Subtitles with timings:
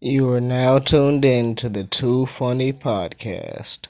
[0.00, 3.86] You are now tuned in to the Too Funny Podcast.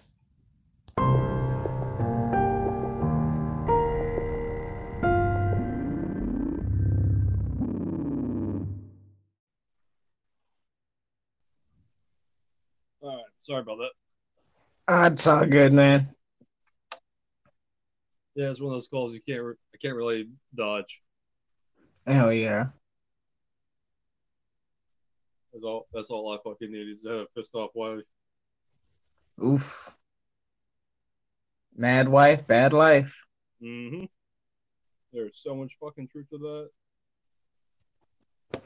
[13.00, 13.91] All right, sorry about that.
[14.86, 16.14] Ah, it's all good, man.
[18.36, 19.43] Yeah, it's one of those calls you can't.
[19.43, 21.02] Re- I can't really dodge.
[22.07, 22.66] Hell yeah.
[25.57, 25.86] That's all.
[25.91, 28.02] That's all I fucking need is a pissed off wife.
[29.42, 29.97] Oof.
[31.74, 33.23] Mad wife, bad life.
[33.62, 34.05] Mm-hmm.
[35.14, 36.69] There's so much fucking truth to
[38.52, 38.61] that.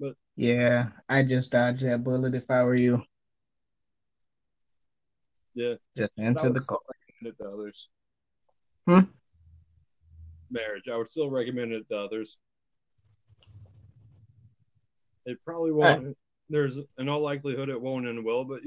[0.00, 3.02] But Yeah, I just dodged that bullet if I were you.
[5.54, 5.74] Yeah.
[5.94, 6.80] Just answer the call.
[7.20, 7.88] recommend it to others.
[8.86, 9.10] Hmm?
[10.50, 10.84] Marriage.
[10.90, 12.38] I would still recommend it to others.
[15.28, 16.16] It probably won't.
[16.48, 18.60] There's in all likelihood it won't end well, but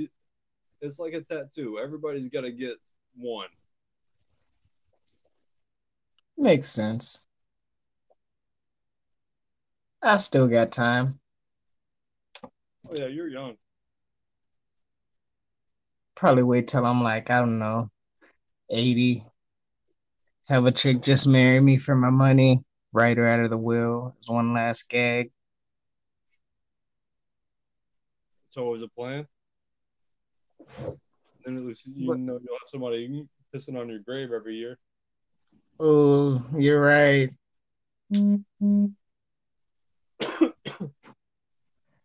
[0.79, 1.79] it's like a tattoo.
[1.83, 2.77] Everybody's got to get
[3.17, 3.47] one.
[6.37, 7.25] Makes sense.
[10.03, 11.19] I still got time.
[12.43, 13.55] Oh yeah, you're young.
[16.13, 17.89] Probably wait till I'm like, I don't know,
[18.69, 19.25] 80.
[20.47, 24.15] Have a chick just marry me for my money, write her out of the will
[24.21, 25.31] as one last gag.
[28.51, 29.25] It's always a plan.
[31.45, 34.77] And at least you But- know you'll have somebody pissing on your grave every year.
[35.79, 37.29] Oh, you're right.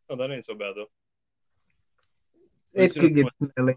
[0.09, 0.87] Oh, that ain't so bad though.
[2.75, 3.75] It could get smelly.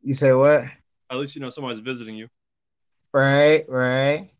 [0.00, 0.62] You say what?
[1.10, 2.28] At least you know somebody's visiting you.
[3.12, 4.30] Right, right.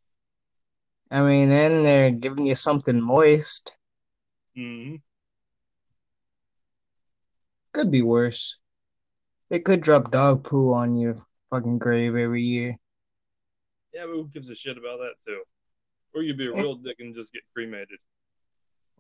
[1.10, 3.76] I mean, then they're giving you something moist.
[4.54, 4.94] hmm
[7.72, 8.58] Could be worse.
[9.50, 11.16] They could drop dog poo on your
[11.50, 12.76] fucking grave every year.
[13.92, 15.42] Yeah, but who gives a shit about that too?
[16.14, 17.98] Or you'd be a real dick and just get cremated.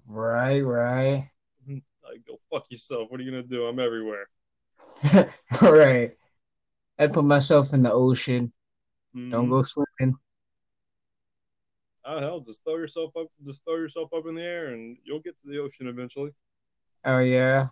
[0.06, 1.30] Right, right.
[2.08, 3.10] Like, go fuck yourself.
[3.10, 3.66] What are you gonna do?
[3.66, 4.30] I'm everywhere.
[5.60, 6.12] right.
[6.98, 8.50] I'd put myself in the ocean.
[9.14, 9.30] Mhm.
[9.30, 10.16] Don't go swimming.
[12.06, 13.26] Oh hell, just throw yourself up.
[13.44, 16.30] Just throw yourself up in the air, and you'll get to the ocean eventually.
[17.04, 17.68] Oh, yeah.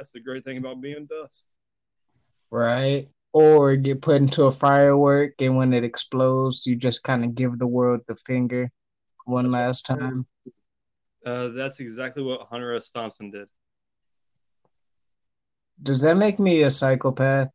[0.00, 1.46] That's the great thing about being dust.
[2.50, 3.10] Right.
[3.34, 7.58] Or get put into a firework, and when it explodes, you just kind of give
[7.58, 8.72] the world the finger
[9.26, 10.24] one last time.
[11.24, 12.88] Uh, that's exactly what Hunter S.
[12.88, 13.48] Thompson did.
[15.82, 17.50] Does that make me a psychopath?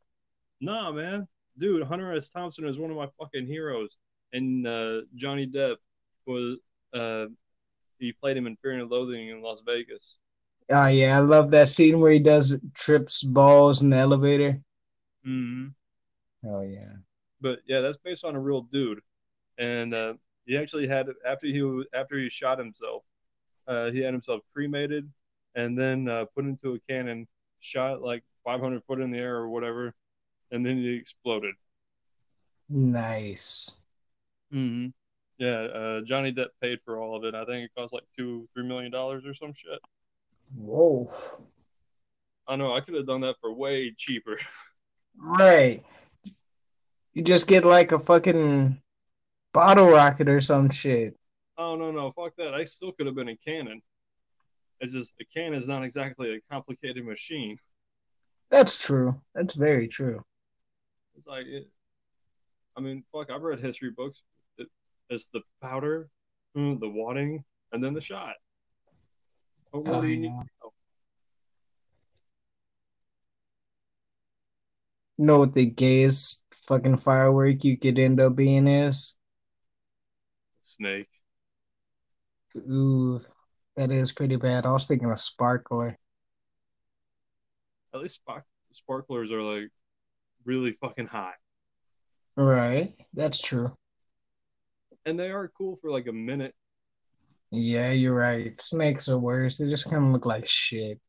[0.61, 1.27] Nah, man,
[1.57, 2.29] dude, Hunter S.
[2.29, 3.97] Thompson is one of my fucking heroes,
[4.33, 5.77] and uh, Johnny Depp
[6.27, 6.59] was
[6.93, 7.25] uh,
[7.97, 10.17] he played him in Fear and Loathing in Las Vegas.
[10.69, 14.61] Oh yeah, I love that scene where he does trips balls in the elevator.
[15.23, 15.75] hmm
[16.45, 16.97] Oh yeah.
[17.41, 19.01] But yeah, that's based on a real dude,
[19.57, 20.13] and uh,
[20.45, 23.03] he actually had after he after he shot himself,
[23.67, 25.11] uh, he had himself cremated,
[25.55, 27.27] and then uh, put into a cannon,
[27.59, 29.95] shot like 500 foot in the air or whatever,
[30.51, 31.55] and then he exploded.
[32.69, 33.73] Nice.
[34.53, 34.89] Mm-hmm.
[35.37, 37.35] Yeah, uh, Johnny Depp paid for all of it.
[37.35, 39.79] I think it cost like two, three million dollars or some shit.
[40.55, 41.11] Whoa.
[42.47, 44.37] I know I could have done that for way cheaper.
[45.17, 45.81] Right.
[47.13, 48.81] You just get like a fucking
[49.53, 51.17] bottle rocket or some shit.
[51.57, 52.53] oh no, no, fuck that.
[52.53, 53.81] I still could have been a cannon.
[54.81, 57.57] It's just a cannon is not exactly a complicated machine.
[58.51, 59.21] That's true.
[59.33, 60.21] That's very true.
[61.17, 61.69] It's like it.
[62.75, 63.29] I mean, fuck.
[63.31, 64.21] I've read history books.
[64.57, 64.67] It,
[65.09, 66.09] it's the powder,
[66.57, 68.33] mm, the wadding, and then the shot.
[69.75, 70.27] What more do you need?
[70.29, 70.73] to know?
[75.17, 79.17] You know what the gayest fucking firework you could end up being is?
[80.61, 81.09] Snake.
[82.55, 83.21] Ooh,
[83.75, 84.65] that is pretty bad.
[84.65, 85.97] I was thinking of sparkler.
[87.93, 89.69] At least spark- sparklers are like
[90.45, 91.35] really fucking hot.
[92.37, 92.95] Right.
[93.13, 93.75] That's true.
[95.05, 96.55] and they are cool for like a minute.
[97.51, 98.59] Yeah, you're right.
[98.59, 99.57] Snakes are worse.
[99.57, 100.99] They just kind of look like shit.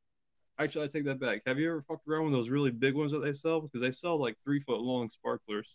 [0.59, 1.43] Actually, I take that back.
[1.47, 3.61] Have you ever fucked around with those really big ones that they sell?
[3.61, 5.69] Because they sell like three foot long sparklers.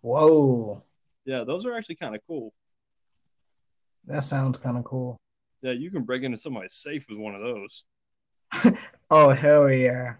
[0.00, 0.82] Whoa.
[1.24, 2.52] Yeah, those are actually kind of cool.
[4.06, 5.20] That sounds kind of cool.
[5.62, 7.84] Yeah, you can break into somebody's safe with one of those.
[9.12, 10.14] Oh, hell yeah.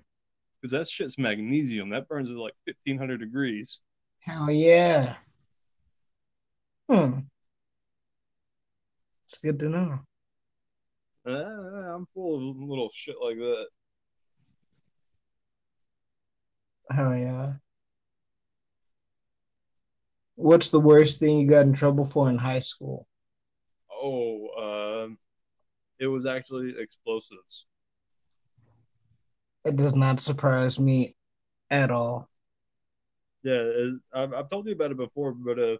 [0.60, 1.90] Because that shit's magnesium.
[1.90, 3.80] That burns at like 1500 degrees.
[4.18, 5.14] Hell yeah.
[6.90, 7.20] Hmm.
[9.30, 10.00] It's good to know.
[11.24, 11.30] Uh,
[11.94, 13.66] I'm full of little shit like that.
[16.98, 17.52] Oh yeah.
[20.34, 23.06] What's the worst thing you got in trouble for in high school?
[23.92, 25.16] Oh, um,
[26.00, 27.66] it was actually explosives.
[29.64, 31.14] It does not surprise me
[31.70, 32.28] at all.
[33.44, 35.76] Yeah, I've, I've told you about it before, but uh,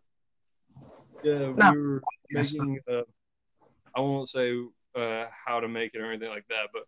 [1.25, 1.73] yeah, No.
[1.73, 2.79] we were making.
[2.89, 3.03] Uh,
[3.95, 4.57] I won't say
[4.95, 6.83] uh, how to make it or anything like that, but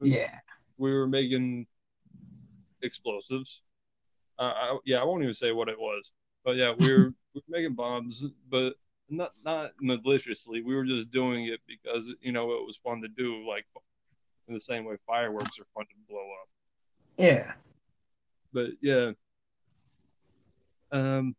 [0.00, 0.38] Yeah.
[0.78, 1.66] we were making
[2.82, 3.62] explosives.
[4.38, 6.12] Uh, I, yeah, I won't even say what it was,
[6.44, 8.74] but yeah, we were, we were making bombs, but
[9.08, 10.62] not not maliciously.
[10.62, 13.66] We were just doing it because you know it was fun to do, like
[14.48, 16.48] in the same way fireworks are fun to blow up.
[17.18, 17.52] Yeah.
[18.52, 19.12] But yeah,
[20.90, 21.34] um,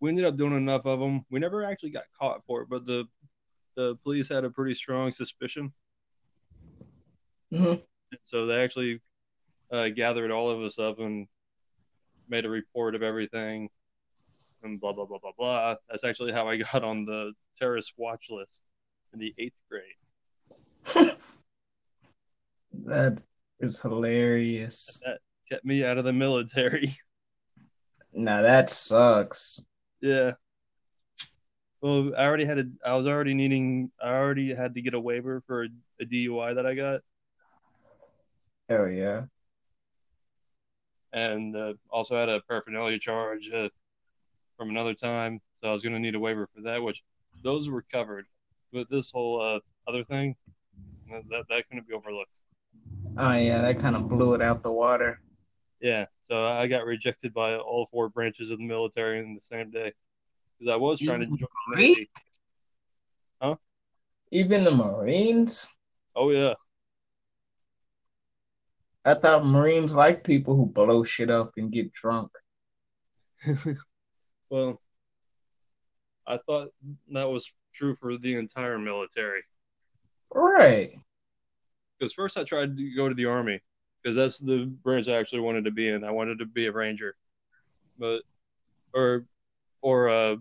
[0.00, 1.24] we ended up doing enough of them.
[1.30, 3.06] We never actually got caught for it, but the
[3.76, 5.72] the police had a pretty strong suspicion.
[7.52, 9.00] hmm And so they actually
[9.70, 11.28] uh, gathered all of us up and
[12.28, 13.68] made a report of everything
[14.62, 15.76] and blah, blah, blah, blah, blah.
[15.88, 18.62] That's actually how I got on the terrorist watch list
[19.12, 21.12] in the eighth grade.
[22.86, 23.18] That
[23.60, 25.00] is hilarious.
[25.04, 25.18] That
[25.48, 26.96] kept me out of the military.
[28.12, 29.60] Now that sucks.
[30.00, 30.32] Yeah.
[31.80, 35.00] Well, I already had a, I was already needing, I already had to get a
[35.00, 35.68] waiver for a,
[36.00, 37.00] a DUI that I got.
[38.68, 39.22] Oh yeah.
[41.12, 43.68] and uh, also had a paraphernalia charge uh,
[44.56, 45.40] from another time.
[45.60, 47.02] So I was going to need a waiver for that, which
[47.42, 48.26] those were covered.
[48.72, 50.36] But this whole uh, other thing,
[51.30, 52.38] that that couldn't be overlooked.
[53.18, 55.20] Oh yeah, that kind of blew it out the water.
[55.80, 59.70] Yeah, so I got rejected by all four branches of the military in the same
[59.70, 59.92] day
[60.58, 62.10] because I was trying to join the Navy.
[64.32, 65.68] Even the Marines?
[66.14, 66.54] Oh yeah,
[69.04, 72.30] I thought Marines like people who blow shit up and get drunk.
[74.50, 74.80] well,
[76.26, 76.68] I thought
[77.12, 79.42] that was true for the entire military.
[80.32, 80.92] Right.
[81.98, 83.60] because first I tried to go to the army
[84.02, 86.04] because that's the branch I actually wanted to be in.
[86.04, 87.16] I wanted to be a ranger,
[87.98, 88.22] but
[88.94, 89.24] or
[89.82, 90.36] or uh,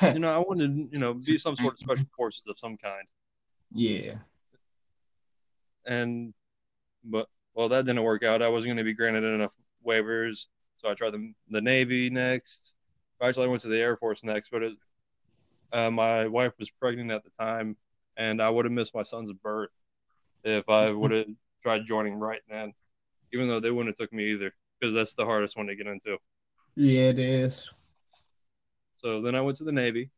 [0.02, 3.06] you know I wanted you know be some sort of special forces of some kind.
[3.72, 4.14] yeah.
[5.86, 6.34] And
[7.04, 8.42] but well that didn't work out.
[8.42, 9.54] I wasn't going to be granted enough
[9.86, 12.74] waivers, so I tried the the Navy next.
[13.20, 14.74] Actually, I went to the Air Force next, but it,
[15.72, 17.76] uh, my wife was pregnant at the time,
[18.16, 19.70] and I would have missed my son's birth
[20.44, 21.26] if I would have
[21.62, 22.72] tried joining right then,
[23.32, 25.86] even though they wouldn't have took me either, because that's the hardest one to get
[25.86, 26.16] into.
[26.74, 27.68] Yeah, it is.
[28.96, 30.10] So then I went to the Navy,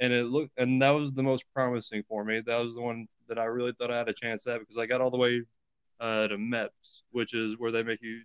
[0.00, 2.42] and it looked, and that was the most promising for me.
[2.44, 4.86] That was the one that I really thought I had a chance at because I
[4.86, 5.42] got all the way
[6.00, 8.20] uh, to MEPS, which is where they make you,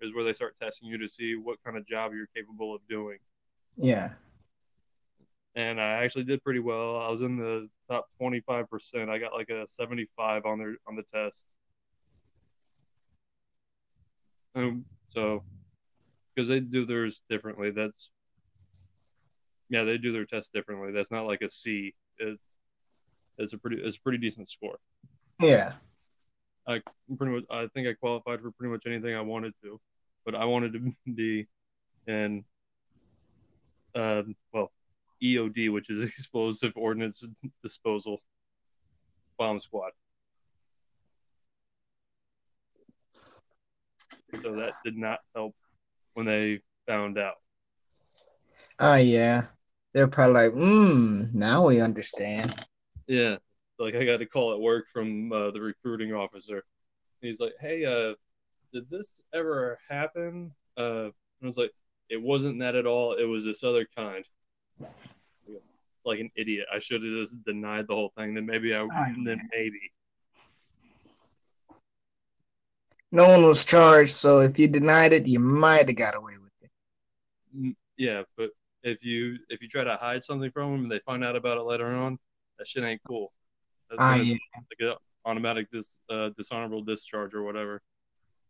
[0.00, 2.80] is where they start testing you to see what kind of job you're capable of
[2.88, 3.18] doing.
[3.76, 4.10] Yeah.
[5.54, 6.98] And I actually did pretty well.
[6.98, 9.08] I was in the top 25%.
[9.08, 11.54] I got like a 75 on their on the test.
[14.54, 15.42] Um, so,
[16.34, 17.70] because they do theirs differently.
[17.70, 18.10] That's
[19.68, 20.92] yeah, they do their test differently.
[20.92, 21.94] That's not like a C.
[22.18, 22.42] It's
[23.38, 24.78] it's a pretty it's a pretty decent score.
[25.40, 25.72] Yeah.
[26.66, 26.80] I
[27.16, 29.80] pretty much I think I qualified for pretty much anything I wanted to,
[30.24, 31.46] but I wanted to be
[32.06, 32.44] in
[33.94, 34.72] um, well
[35.22, 37.24] EOD, which is explosive ordnance
[37.62, 38.20] disposal
[39.38, 39.92] bomb squad.
[44.42, 45.54] So that did not help
[46.14, 47.36] when they found out.
[48.78, 49.44] Oh yeah.
[49.92, 52.66] They're probably like, hmm, now we understand.
[53.06, 53.36] Yeah,
[53.78, 56.64] like I got a call at work from uh, the recruiting officer.
[57.20, 58.14] He's like, "Hey, uh,
[58.72, 61.08] did this ever happen?" Uh,
[61.42, 61.70] I was like,
[62.08, 63.14] "It wasn't that at all.
[63.14, 64.24] It was this other kind."
[66.04, 68.34] Like an idiot, I should have just denied the whole thing.
[68.34, 68.86] Then maybe I,
[69.24, 69.92] then maybe.
[73.14, 76.50] No one was charged, so if you denied it, you might have got away with
[76.62, 76.70] it.
[77.56, 78.50] Mm, Yeah, but
[78.82, 81.56] if you if you try to hide something from them and they find out about
[81.56, 82.18] it later on,
[82.58, 83.32] that shit ain't cool.
[83.88, 84.34] That's Ah, yeah.
[84.56, 84.94] like an
[85.24, 87.82] automatic dis, uh, dishonorable discharge or whatever.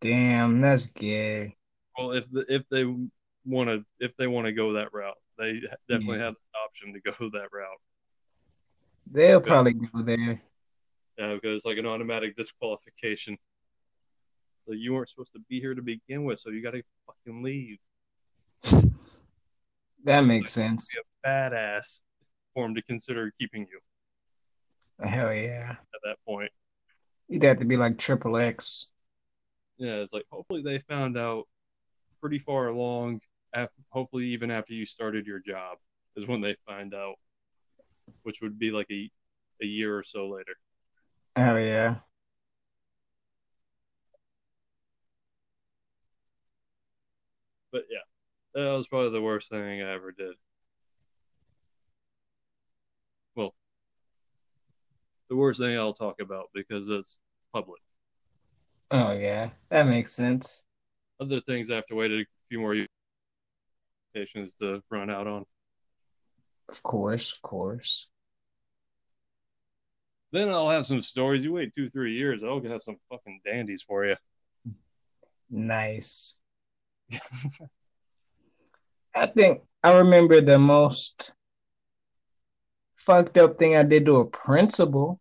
[0.01, 1.57] Damn, that's gay.
[1.99, 2.85] Well, if the, if they
[3.45, 6.25] want to if they want to go that route, they definitely Yeah.
[6.25, 7.81] have the option to go that route.
[9.13, 10.41] They'll probably go there.
[11.19, 13.37] Yeah, because like an automatic disqualification.
[14.67, 17.43] So you weren't supposed to be here to begin with, so you got to fucking
[17.43, 17.79] leave.
[20.05, 20.95] That makes sense.
[20.95, 22.01] Be a badass
[22.53, 23.81] for him to consider keeping you.
[25.07, 25.71] Hell yeah.
[25.71, 26.51] at that point.
[27.29, 28.93] You'd have to be like triple X.
[29.79, 31.49] Yeah, it's like hopefully they found out
[32.21, 33.21] pretty far along.
[33.55, 35.79] af hopefully, even after you started your job,
[36.17, 37.15] is when they find out,
[38.23, 39.11] which would be like a
[39.63, 40.55] a year or so later.
[41.35, 41.97] Hell yeah.
[47.73, 47.99] But yeah,
[48.55, 50.35] that was probably the worst thing I ever did.
[53.35, 53.55] Well,
[55.29, 57.19] the worst thing I'll talk about because it's
[57.53, 57.81] public.
[58.91, 59.51] Oh yeah.
[59.71, 60.65] That makes sense.
[61.21, 62.89] Other things I have to wait a few more years
[64.61, 65.45] to run out on.
[66.69, 68.09] Of course, of course.
[70.31, 71.45] Then I'll have some stories.
[71.45, 74.17] You wait two, three years, I'll have some fucking dandies for you.
[75.51, 76.39] Nice.
[79.15, 81.33] I think I remember the most
[82.97, 85.21] fucked up thing I did to a principal.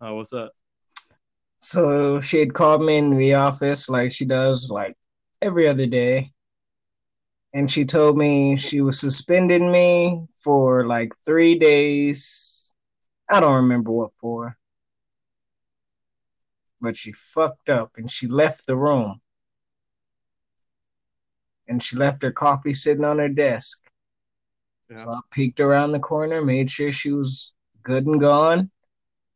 [0.00, 0.52] Oh, what's that?
[1.58, 4.96] So she had called me in the office like she does like
[5.42, 6.32] every other day.
[7.52, 12.72] And she told me she was suspending me for like three days.
[13.28, 14.56] I don't remember what for.
[16.80, 19.20] But she fucked up and she left the room.
[21.68, 23.88] And she left her coffee sitting on her desk.
[24.90, 24.98] Yeah.
[24.98, 28.70] So I peeked around the corner, made sure she was good and gone,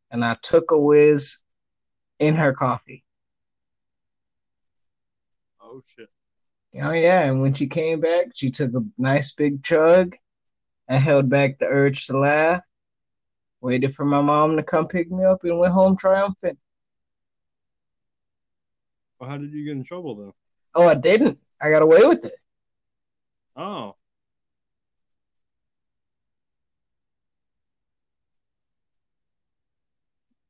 [0.09, 1.37] and I took a whiz
[2.19, 3.03] in her coffee.
[5.61, 6.09] Oh shit.
[6.81, 10.15] Oh yeah, and when she came back, she took a nice big chug.
[10.89, 12.63] I held back the urge to laugh,
[13.61, 16.57] waited for my mom to come pick me up, and went home triumphant.
[19.19, 20.35] Well, how did you get in trouble though?
[20.75, 21.39] Oh, I didn't.
[21.63, 22.33] I got away with it.
[23.55, 23.95] Oh,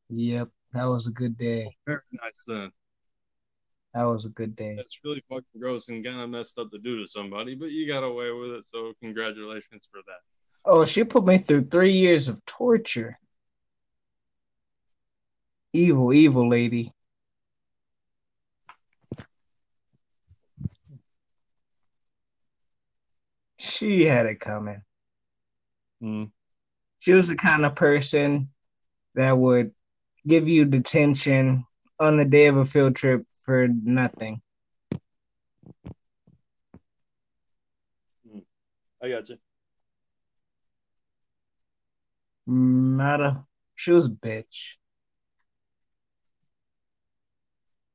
[0.10, 1.75] Yep, that was a good day.
[1.88, 2.72] very nice then.
[3.93, 4.75] That was a good day.
[4.75, 7.88] That's really fucking gross and kind of messed up to do to somebody, but you
[7.88, 10.20] got away with it, so congratulations for that.
[10.65, 13.20] Oh, she put me through three years of torture.
[15.74, 16.93] Evil, evil lady.
[23.63, 24.82] She had it coming.
[26.01, 26.25] Hmm.
[27.00, 28.50] She was the kind of person
[29.15, 29.72] that would
[30.27, 31.65] give you detention
[31.98, 34.41] on the day of a field trip for nothing.
[39.01, 39.38] I got you.
[42.48, 43.46] Not a.
[43.75, 44.75] She was a bitch.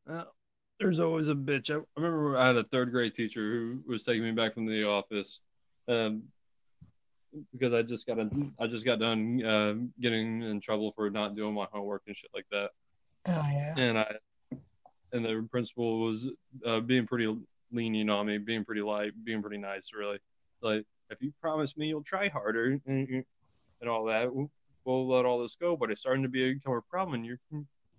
[0.07, 0.35] Well,
[0.81, 1.71] there's always a bitch.
[1.71, 4.85] I remember I had a third grade teacher who was taking me back from the
[4.85, 5.41] office,
[5.89, 6.23] um,
[7.53, 11.37] because I just got a, I just got done uh, getting in trouble for not
[11.37, 12.71] doing my homework and shit like that.
[13.27, 13.75] Oh yeah.
[13.77, 14.15] and I
[15.13, 16.29] and the principal was
[16.65, 17.35] uh, being pretty
[17.73, 20.19] lenient on me, being pretty light, being pretty nice, really.
[20.61, 23.25] Like, if you promise me you'll try harder and,
[23.81, 24.29] and all that,
[24.85, 25.77] we'll let all this go.
[25.77, 27.41] But it's starting to be become a problem, and you're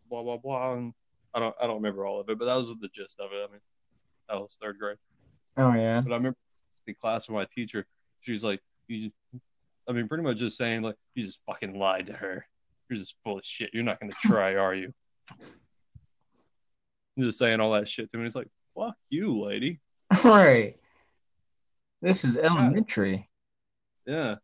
[0.10, 0.74] blah blah blah.
[0.74, 0.93] And
[1.34, 3.48] I don't I don't remember all of it, but that was the gist of it.
[3.48, 3.62] I mean,
[4.29, 4.98] that was third grade.
[5.58, 6.01] Oh yeah.
[6.01, 6.38] But I remember
[6.89, 7.86] the class with my teacher.
[8.22, 9.12] She's like, you,
[9.88, 12.46] I mean, pretty much just saying like, you just fucking lied to her.
[12.89, 13.72] You're just full of shit.
[13.74, 14.93] You're not gonna try, are you?
[17.17, 18.25] Just saying all that shit to me.
[18.25, 19.79] It's like, fuck you, lady.
[20.24, 20.75] Right.
[22.01, 23.29] This is elementary.
[24.08, 24.36] Yeah.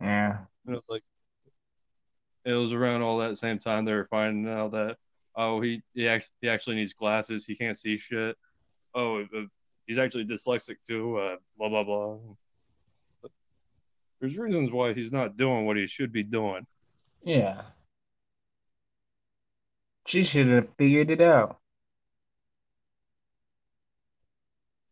[0.00, 0.38] Yeah.
[0.66, 1.02] And it was like,
[2.44, 4.96] it was around all that same time they were finding out that,
[5.34, 7.46] oh, he he actually, he actually needs glasses.
[7.46, 8.36] He can't see shit.
[8.94, 9.42] Oh, uh,
[9.86, 11.16] he's actually dyslexic too.
[11.18, 12.16] Uh, blah blah blah.
[13.22, 13.30] But
[14.20, 16.66] there's reasons why he's not doing what he should be doing.
[17.22, 17.62] Yeah.
[20.06, 21.58] She should have figured it out.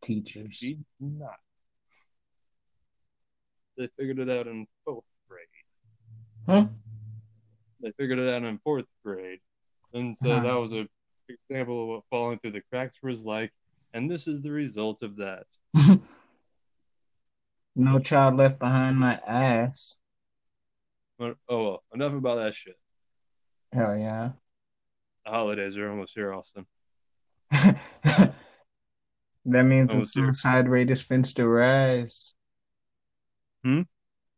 [0.01, 0.57] Teachers.
[0.57, 1.37] She did not.
[3.77, 5.47] They figured it out in fourth grade.
[6.47, 6.67] Huh?
[7.81, 9.41] They figured it out in fourth grade,
[9.93, 10.43] and so Huh.
[10.43, 10.89] that was a
[11.29, 13.53] example of what falling through the cracks was like.
[13.95, 15.47] And this is the result of that.
[17.77, 19.99] no child left behind my ass.
[21.19, 22.77] But, oh well, enough about that shit.
[23.73, 24.31] Hell yeah.
[25.25, 26.67] The holidays are almost here, Austin.
[27.51, 28.35] that
[29.45, 30.03] means the Oh, dear.
[30.05, 32.35] suicide rate is fenced to rise.
[33.65, 33.83] Hmm?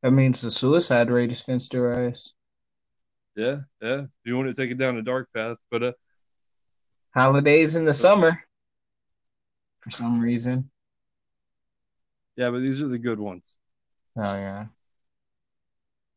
[0.03, 2.35] That means the suicide rate is fenced to rise.
[3.37, 4.01] Yeah, yeah.
[4.03, 5.93] If you want to take it down a dark path, but uh,
[7.15, 8.43] Holidays in the summer.
[9.81, 10.71] For some reason.
[12.37, 13.57] Yeah, but these are the good ones.
[14.17, 14.67] Oh yeah.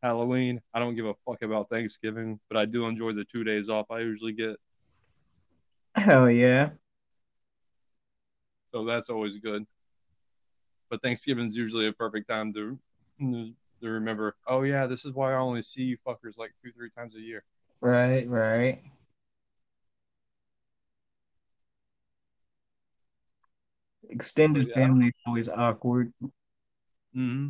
[0.02, 3.70] Halloween, I don't give a fuck about Thanksgiving, but I do enjoy the two days
[3.70, 4.58] off I usually get.
[5.96, 6.72] Hell yeah.
[8.74, 9.66] So that's always good.
[10.90, 12.78] But Thanksgiving's usually a perfect time to
[13.20, 16.90] to remember, oh yeah, this is why I only see you fuckers like two, three
[16.90, 17.44] times a year.
[17.82, 18.82] Right, right.
[24.14, 24.76] Extended Yeah.
[24.76, 26.14] family is always awkward.
[27.14, 27.50] hmm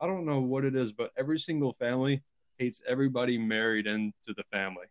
[0.00, 2.22] I don't know what it is, but every single family
[2.56, 4.86] hates everybody married into the family.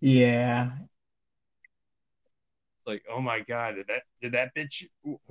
[0.00, 0.72] Yeah.
[2.76, 4.84] It's like, oh my god, did that did that bitch?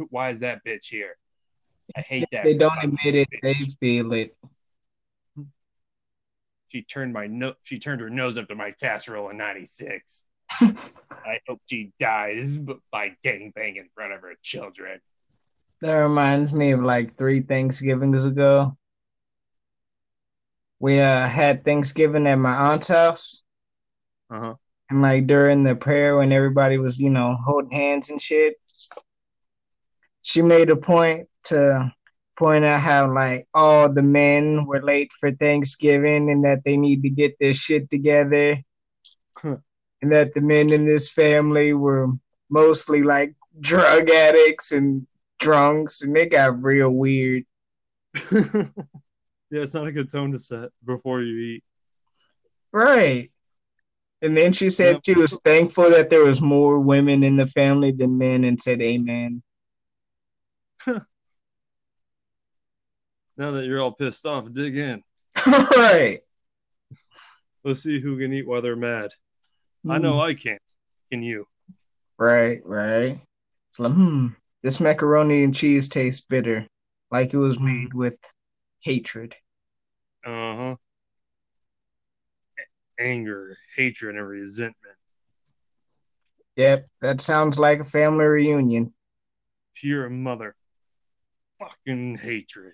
[0.09, 1.17] Why is that bitch here?
[1.95, 2.45] I hate that.
[2.45, 4.37] They don't admit it, they feel it.
[6.69, 7.53] She turned my no.
[7.61, 10.23] She turned her nose up to my casserole in '96.
[11.25, 14.99] I hope she dies b- by gangbang in front of her children.
[15.81, 18.77] That reminds me of like three Thanksgivings ago.
[20.79, 23.43] We uh, had Thanksgiving at my aunt's house,
[24.29, 24.53] Uh huh.
[24.89, 28.55] and like during the prayer, when everybody was, you know, holding hands and shit,
[30.21, 31.91] she made a point to
[32.37, 37.03] point out how like all the men were late for Thanksgiving and that they need
[37.03, 38.57] to get their shit together,
[39.37, 39.57] Huh.
[40.03, 42.09] And that the men in this family were
[42.49, 45.07] mostly like drug addicts and
[45.39, 47.45] drunks, and they got real weird.
[48.31, 48.65] yeah,
[49.49, 51.63] it's not a good tone to set before you eat.
[52.73, 53.31] Right.
[54.21, 54.99] And then she said Yeah.
[55.05, 58.81] she was thankful that there was more women in the family than men and said
[58.81, 59.41] amen.
[63.37, 65.01] Now that you're all pissed off, dig in.
[65.47, 66.19] all right.
[67.63, 69.11] Let's see who can eat while they're mad.
[69.89, 70.61] I know I can't.
[71.11, 71.47] Can you?
[72.17, 73.19] Right, right.
[73.69, 74.27] It's like, hmm,
[74.61, 76.67] this macaroni and cheese tastes bitter,
[77.11, 78.17] like it was made with
[78.81, 79.35] hatred.
[80.25, 80.75] Uh huh.
[82.99, 84.95] Anger, hatred, and resentment.
[86.55, 88.93] Yep, that sounds like a family reunion.
[89.75, 90.55] Pure mother
[91.59, 92.73] fucking hatred.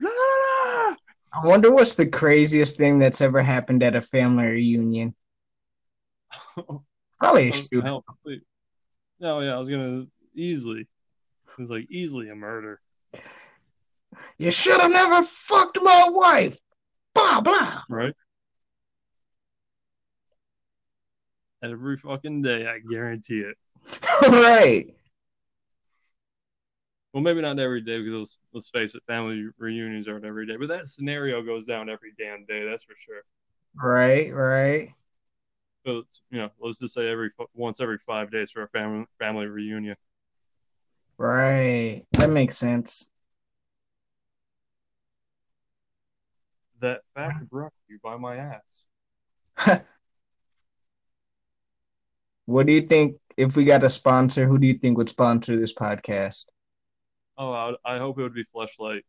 [0.00, 0.41] La, la, la,
[1.32, 5.14] I wonder what's the craziest thing that's ever happened at a family reunion.
[7.18, 8.42] Probably a Oh, wait.
[9.18, 10.80] No, yeah, I was gonna easily.
[10.80, 12.80] It was like easily a murder.
[14.36, 16.58] You should have never fucked my wife.
[17.14, 17.82] Blah blah.
[17.88, 18.14] right?
[21.62, 23.56] Every fucking day, I guarantee it.
[24.22, 24.86] right.
[27.12, 30.56] Well, maybe not every day because let's, let's face it, family reunions aren't every day,
[30.56, 32.64] but that scenario goes down every damn day.
[32.64, 33.22] That's for sure.
[33.74, 34.94] Right, right.
[35.84, 39.46] So you know, let's just say every once every five days for a family family
[39.46, 39.96] reunion.
[41.18, 42.04] Right.
[42.12, 43.10] That makes sense.
[46.80, 48.86] That fact brought you by my ass.
[52.46, 54.46] What do you think if we got a sponsor?
[54.46, 56.46] Who do you think would sponsor this podcast?
[57.42, 59.02] Oh, I, I hope it would be Fleshlight.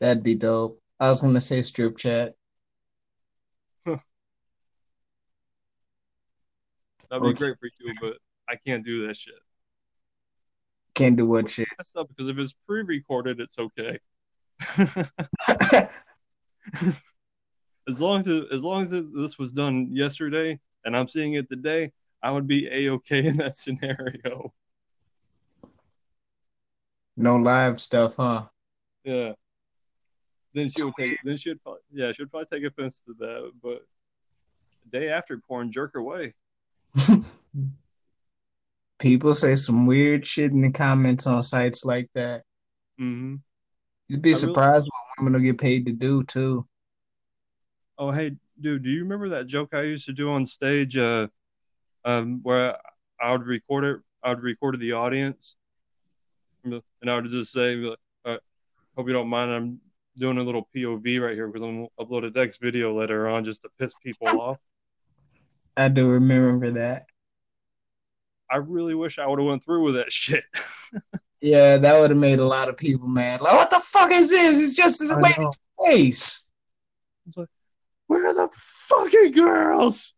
[0.00, 0.80] That'd be dope.
[0.98, 2.34] I was gonna say strip chat.
[3.86, 4.02] That'd
[7.22, 8.14] be great for you, but
[8.48, 9.36] I can't do that shit.
[10.94, 11.68] Can't do what shit.
[11.78, 14.00] That's not because if it's pre-recorded, it's okay.
[17.88, 21.34] as long as it, as long as it, this was done yesterday and I'm seeing
[21.34, 21.92] it today,
[22.24, 24.52] I would be a okay in that scenario.
[27.16, 28.44] No live stuff, huh?
[29.04, 29.32] Yeah.
[30.54, 31.18] Then she would take.
[31.24, 33.52] Then she'd probably, yeah, she'd probably take offense to that.
[33.62, 33.84] But
[34.84, 36.34] the day after, porn jerk away.
[38.98, 42.42] People say some weird shit in the comments on sites like that.
[42.98, 43.36] Mm-hmm.
[44.08, 46.66] You'd be I really- surprised what women will get paid to do too.
[47.98, 50.96] Oh, hey, dude, do you remember that joke I used to do on stage?
[50.96, 51.28] Uh,
[52.04, 52.76] um, where
[53.20, 54.00] I would record it.
[54.22, 55.56] I would record the audience,
[56.72, 58.36] and I would just say, like, uh,
[58.96, 59.50] "Hope you don't mind.
[59.50, 59.80] I'm
[60.16, 63.44] doing a little POV right here because I'm gonna upload a next video later on
[63.44, 64.58] just to piss people off."
[65.76, 67.06] I do remember that.
[68.50, 70.44] I really wish I would have went through with that shit.
[71.42, 73.42] Yeah, that would have made a lot of people mad.
[73.42, 74.58] Like, what the fuck is this?
[74.58, 75.50] It's just this a I lady's know.
[75.86, 76.42] face.
[78.06, 80.14] Where are the fucking girls?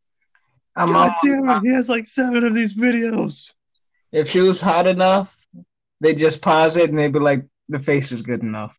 [0.77, 1.63] I'm God all, damn it!
[1.69, 3.53] He has like seven of these videos.
[4.13, 5.37] if she was hot enough,
[6.01, 8.77] they just pause it and they'd be like, the face is good enough.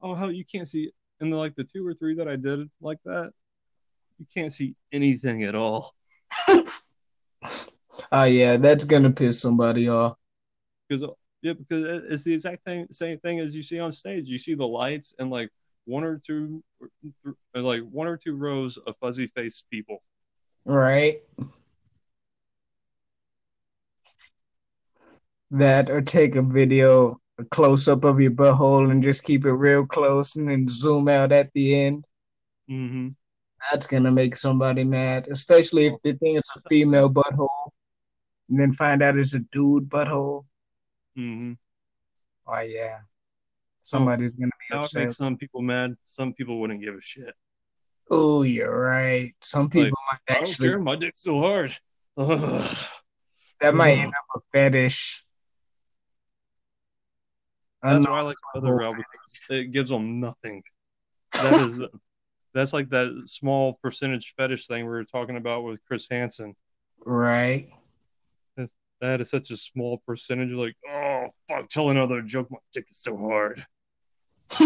[0.00, 0.90] Oh hell, you can't see
[1.20, 3.32] in the like the two or three that I did like that.
[4.18, 5.94] You can't see anything at all
[8.10, 10.16] Oh yeah, that's gonna piss somebody off.
[10.88, 11.08] because
[11.42, 14.26] Yeah, because it's the exact thing, same thing as you see on stage.
[14.26, 15.50] You see the lights and like
[15.84, 16.62] one or two,
[17.24, 20.02] or like one or two rows of fuzzy faced people.
[20.64, 21.22] Right.
[25.52, 29.52] That or take a video, a close up of your butthole and just keep it
[29.52, 32.04] real close and then zoom out at the end.
[32.70, 33.08] Mm-hmm.
[33.70, 37.70] That's gonna make somebody mad, especially if they think it's a female butthole
[38.48, 40.44] and then find out it's a dude butthole.
[41.16, 41.52] Mm-hmm.
[42.46, 42.98] Oh yeah.
[43.82, 45.16] Somebody's gonna be That would make upset.
[45.16, 45.96] some people mad.
[46.04, 47.34] Some people wouldn't give a shit.
[48.10, 49.32] Oh, you're right.
[49.40, 50.78] Some people I might don't care.
[50.78, 51.76] My dick's so hard.
[52.16, 52.76] Ugh.
[53.60, 55.24] that might end up a fetish.
[57.82, 60.62] That's why I like the other route because it gives them nothing.
[61.32, 61.80] That is,
[62.54, 66.54] that's like that small percentage fetish thing we were talking about with Chris Hansen.
[67.04, 67.68] Right.
[69.00, 70.50] That is such a small percentage.
[70.50, 72.48] Like, oh fuck, tell another joke.
[72.52, 73.66] My dick is so hard.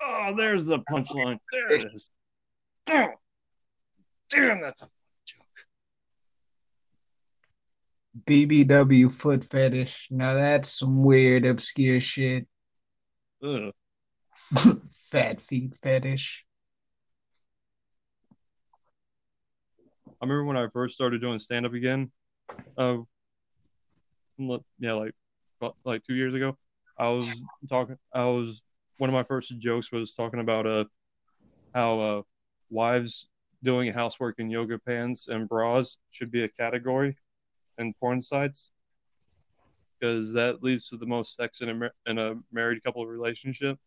[0.00, 1.38] oh, there's the punchline.
[1.50, 2.08] There it is.
[2.88, 3.08] Oh,
[4.30, 4.88] damn, that's a
[5.26, 5.66] joke.
[8.26, 10.08] BBW foot fetish.
[10.10, 12.46] Now that's some weird, obscure shit.
[13.42, 13.72] Ugh.
[15.10, 16.44] Fat feet fetish.
[20.08, 22.10] I remember when I first started doing stand up again.
[22.76, 22.98] Uh,
[24.78, 25.14] yeah, like
[25.84, 26.56] like two years ago.
[26.98, 27.96] I was talking.
[28.12, 28.62] I was
[28.98, 30.84] one of my first jokes was talking about uh
[31.74, 32.22] how uh
[32.68, 33.28] wives
[33.62, 37.16] doing housework in yoga pants and bras should be a category
[37.78, 38.70] in porn sites
[40.00, 43.78] because that leads to the most sex in a mar- in a married couple relationship.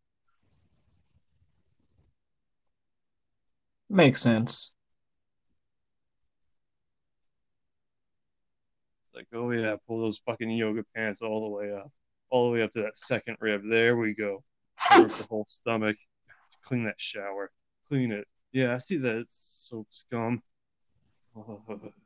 [3.89, 4.75] Makes sense.
[9.05, 11.91] It's like, oh yeah, pull those fucking yoga pants all the way up,
[12.29, 13.61] all the way up to that second rib.
[13.69, 14.43] There we go.
[14.87, 15.97] Cover the whole stomach.
[16.63, 17.51] Clean that shower.
[17.87, 18.27] Clean it.
[18.51, 19.17] Yeah, I see that.
[19.17, 20.41] It's soap scum.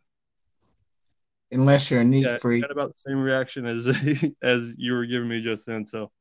[1.52, 2.66] Unless you're a neat yeah, I freak.
[2.70, 3.88] about the same reaction as
[4.42, 5.86] as you were giving me just then.
[5.86, 6.12] So,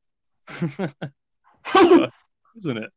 [0.61, 0.93] isn't
[1.75, 2.91] it?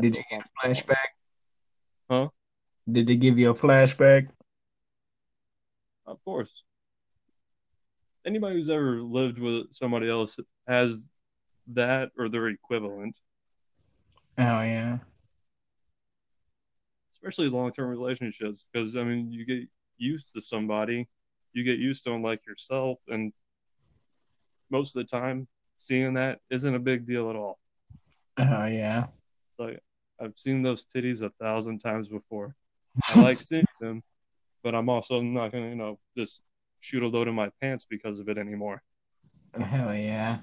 [0.00, 0.96] Did That's you get a flashback?
[2.10, 2.28] Huh?
[2.90, 4.28] Did they give you a flashback?
[6.06, 6.62] Of course.
[8.24, 11.08] Anybody who's ever lived with somebody else has
[11.68, 13.18] that or their equivalent.
[14.38, 14.98] Oh yeah.
[17.20, 19.60] Especially long-term relationships because i mean you get
[19.96, 21.06] used to somebody
[21.52, 23.32] you get used to them like yourself and
[24.70, 27.58] most of the time seeing that isn't a big deal at all
[28.38, 29.06] Oh yeah.
[29.06, 29.80] it's like
[30.20, 32.54] i've seen those titties a thousand times before
[33.08, 34.02] i like seeing them
[34.62, 36.42] but i'm also not gonna you know just
[36.80, 38.82] shoot a load in my pants because of it anymore
[39.58, 40.38] Hell yeah.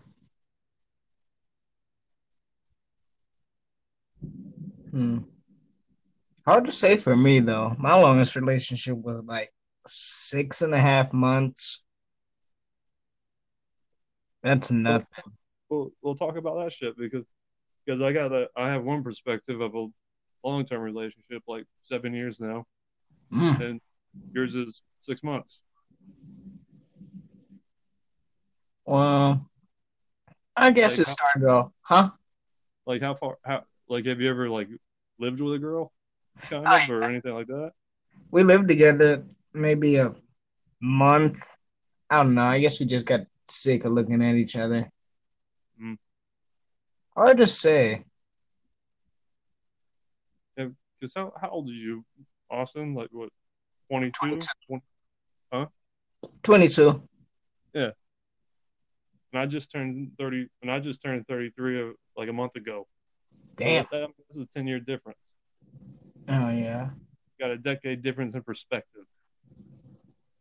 [4.91, 5.19] Hmm.
[6.45, 7.75] Hard to say for me though.
[7.79, 9.51] My longest relationship was like
[9.87, 11.83] six and a half months.
[14.43, 15.07] That's nothing.
[15.69, 17.25] we'll, we'll talk about that shit because
[17.83, 19.87] because i got a i have one perspective of a
[20.43, 22.65] long-term relationship like seven years now
[23.33, 23.59] Mm.
[23.59, 23.81] and
[24.33, 25.61] yours is six months
[28.85, 29.49] Well,
[30.55, 32.11] I guess Like it started off, huh?
[32.85, 33.37] Like how far?
[33.43, 34.69] How like have you ever like
[35.17, 35.91] lived with a girl,
[36.41, 37.71] kind of, or anything like that?
[38.31, 40.13] We lived together maybe a
[40.81, 41.37] month.
[42.09, 42.43] I don't know.
[42.43, 44.89] I guess we just got sick of looking at each other.
[45.81, 45.97] Mm.
[47.15, 48.03] Hard to say.
[50.55, 52.05] Because how how old are you,
[52.49, 52.95] Austin?
[52.95, 53.29] Like what,
[53.89, 54.39] 22?
[54.67, 55.69] 22.
[56.41, 57.01] 22.
[59.35, 62.55] And I just turned thirty, and I just turned thirty three uh, like a month
[62.55, 62.87] ago.
[63.57, 63.83] Damn.
[63.91, 65.19] So that- this is a ten year difference.
[66.27, 66.89] Oh, yeah.
[67.39, 69.03] Got a decade difference in perspective.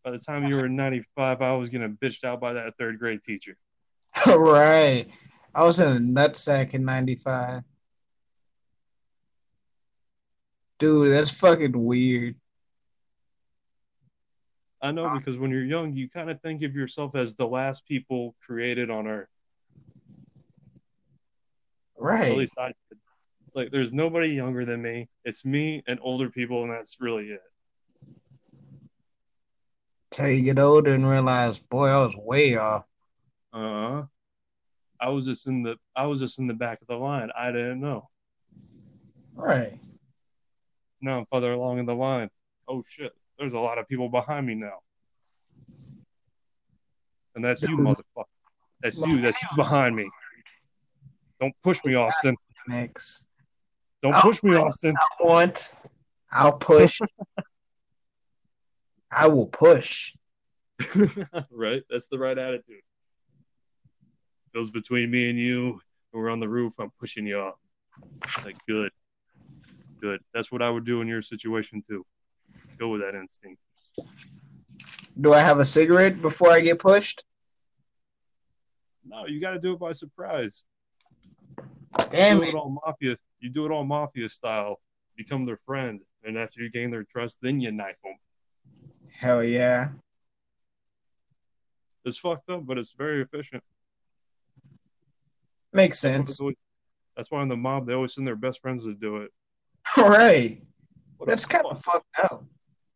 [0.02, 2.98] By the time you were ninety five, I was getting bitched out by that third
[2.98, 3.56] grade teacher.
[4.26, 5.06] right.
[5.54, 7.62] I was in a nutsack in 95.
[10.80, 12.34] Dude, that's fucking weird.
[14.82, 17.86] I know because when you're young, you kind of think of yourself as the last
[17.86, 19.28] people created on Earth.
[21.96, 22.36] At Right.
[22.36, 22.98] least I did.
[23.54, 25.08] Like, there's nobody younger than me.
[25.24, 27.42] It's me and older people, and that's really it.
[30.10, 32.84] Till you get older and realize, boy, I was way off.
[33.52, 34.02] Uh huh.
[35.00, 37.30] I was just in the I was just in the back of the line.
[37.36, 38.08] I didn't know.
[39.36, 39.78] Right.
[41.00, 42.30] Now I'm further along in the line.
[42.68, 43.12] Oh shit!
[43.38, 44.78] There's a lot of people behind me now.
[47.34, 48.24] and that's you, motherfucker.
[48.82, 49.20] That's you.
[49.20, 50.08] That's you behind me.
[51.40, 52.36] Don't push me, Austin.
[52.68, 53.26] Next.
[54.04, 54.94] Don't push me, Austin.
[54.98, 55.72] I want.
[56.30, 57.00] I'll push.
[59.10, 60.14] I will push.
[61.50, 61.82] right?
[61.88, 62.82] That's the right attitude.
[64.54, 65.80] Goes between me and you.
[66.12, 66.74] We're on the roof.
[66.78, 67.58] I'm pushing you up.
[68.44, 68.92] Like, good.
[70.02, 70.20] Good.
[70.34, 72.04] That's what I would do in your situation, too.
[72.76, 73.56] Go with that instinct.
[75.18, 77.24] Do I have a cigarette before I get pushed?
[79.06, 80.62] No, you got to do it by surprise.
[82.10, 82.48] Damn do it.
[82.50, 83.16] it all mafia.
[83.44, 84.80] You do it all mafia style.
[85.18, 88.14] Become their friend, and after you gain their trust, then you knife them.
[89.12, 89.90] Hell yeah.
[92.06, 93.62] It's fucked up, but it's very efficient.
[95.74, 96.40] Makes sense.
[97.16, 99.30] That's why in the mob they always send their best friends to do it.
[99.98, 100.58] All right.
[101.18, 102.42] What That's kind of fucked up.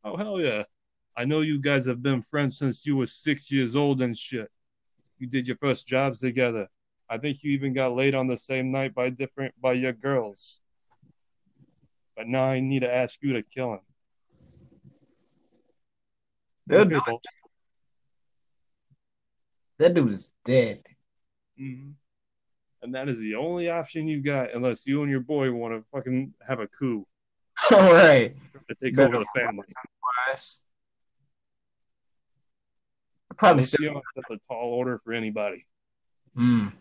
[0.03, 0.63] Oh hell yeah!
[1.15, 4.51] I know you guys have been friends since you were six years old and shit.
[5.19, 6.69] You did your first jobs together.
[7.11, 10.59] I think you even got laid on the same night by different by your girls.
[12.17, 13.81] But now I need to ask you to kill him.
[16.67, 17.03] They'll Okay, do it.
[17.07, 17.21] boss.
[19.79, 20.83] That dude is dead.
[21.59, 21.95] Mhm.
[22.83, 25.85] And that is the only option you got, unless you and your boy want to
[25.91, 27.07] fucking have a coup
[27.73, 28.33] All right.
[28.69, 29.67] to take Better- over the family.
[30.29, 30.65] Guys.
[33.37, 34.03] Probably still.
[34.17, 35.65] that's a tall order for anybody.
[36.37, 36.73] Mm.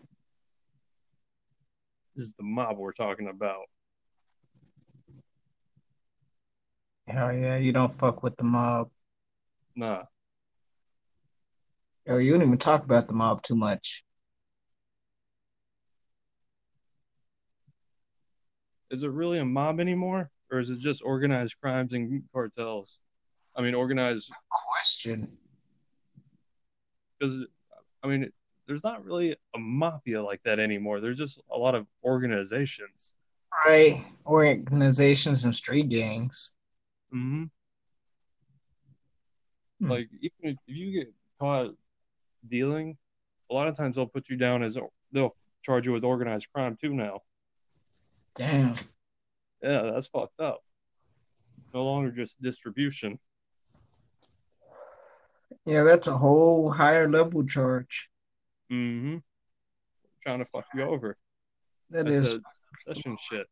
[2.18, 3.66] This is the mob we're talking about.
[7.06, 8.90] Hell yeah, you don't fuck with the mob.
[9.76, 10.02] Nah,
[12.08, 14.02] Yo, you don't even talk about the mob too much.
[18.90, 22.98] is it really a mob anymore, or is it just organized crimes and cartels?
[23.54, 25.28] I mean, organized Question.
[27.16, 27.46] because
[28.02, 28.32] I mean,
[28.68, 31.00] there's not really a mafia like that anymore.
[31.00, 33.14] There's just a lot of organizations.
[33.66, 34.04] Right.
[34.26, 36.52] Organizations and street gangs.
[37.12, 37.44] Mm-hmm.
[39.80, 39.90] Hmm.
[39.90, 41.74] Like even if you get caught
[42.46, 42.98] dealing,
[43.50, 44.76] a lot of times they'll put you down as
[45.12, 46.92] they'll charge you with organized crime too.
[46.92, 47.22] Now,
[48.36, 48.74] Damn.
[49.62, 50.62] yeah, that's fucked up.
[51.72, 53.18] No longer just distribution.
[55.64, 58.10] Yeah, that's a whole higher level charge.
[58.70, 59.16] Mm-hmm.
[60.22, 61.16] Trying to fuck you over.
[61.90, 62.38] That That's is.
[63.18, 63.46] shit.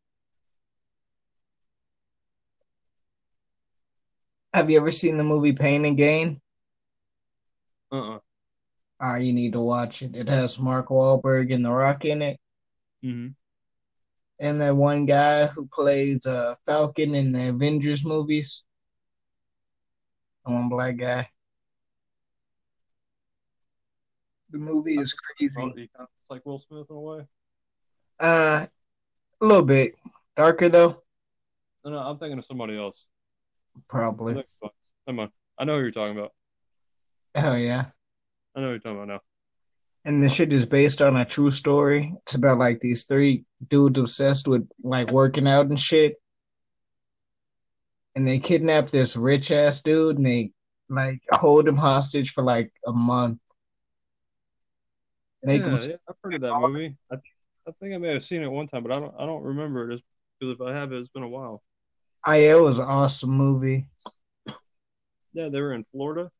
[4.53, 6.41] Have you ever seen the movie Pain and Gain?
[7.91, 8.19] Uh-uh.
[8.99, 10.15] Ah, you need to watch it.
[10.15, 12.39] It has Mark Wahlberg and The Rock in it,
[13.03, 13.27] Mm-hmm.
[14.39, 18.65] and that one guy who plays uh, Falcon in the Avengers movies.
[20.45, 21.29] The one black guy.
[24.51, 25.49] The movie is crazy.
[25.49, 27.27] He kind of looks like Will Smith in a way.
[28.19, 28.65] Uh,
[29.41, 29.95] a little bit
[30.35, 31.03] darker though,
[31.85, 33.07] No, no, I'm thinking of somebody else.
[33.89, 34.43] probably.
[35.07, 36.33] Come on, I know who you're talking about.
[37.35, 37.85] Oh yeah.
[38.55, 39.21] I know who you're talking about now.
[40.05, 42.13] And the shit is based on a true story.
[42.23, 46.15] It's about like these three dudes obsessed with like working out and shit.
[48.15, 50.51] And they kidnap this rich ass dude and they
[50.89, 53.39] like hold him hostage for like a month.
[55.43, 56.95] Make yeah, yeah, I've heard of that movie.
[57.11, 57.15] I,
[57.67, 59.13] I think I may have seen it one time, but I don't.
[59.19, 60.01] I don't remember it
[60.39, 61.63] because if I have it, it's been a while.
[62.25, 63.85] Oh, yeah, it was an awesome movie.
[65.33, 66.31] Yeah, they were in Florida.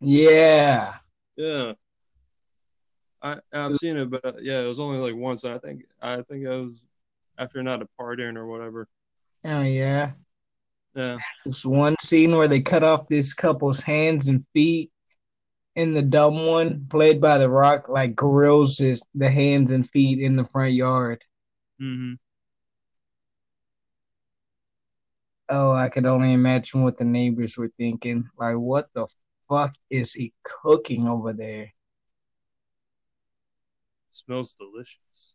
[0.00, 0.94] Yeah.
[1.36, 1.72] Yeah,
[3.22, 5.44] I I've seen it, but uh, yeah, it was only like once.
[5.44, 6.74] I think I think I was
[7.38, 8.86] after not a partying or whatever.
[9.44, 10.12] Oh yeah.
[10.94, 14.92] Yeah, There's one scene where they cut off this couple's hands and feet,
[15.76, 20.20] and the dumb one, played by The Rock, like grills his the hands and feet
[20.20, 21.22] in the front yard.
[21.80, 22.14] mm-hmm.
[25.48, 28.28] Oh, I could only imagine what the neighbors were thinking.
[28.38, 29.06] Like, what the
[29.48, 31.72] fuck is he cooking over there?
[34.14, 35.34] smells delicious.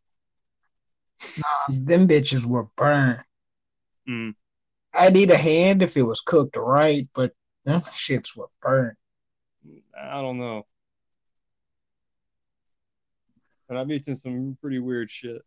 [1.36, 3.22] Nah, Them bitches were burnt.
[4.08, 4.36] Mm.
[4.94, 7.34] I'd eat a hand if it was cooked right, but
[7.66, 8.99] them shits were burnt.
[10.02, 10.66] I don't know.
[13.68, 15.42] And I've eaten some pretty weird shit.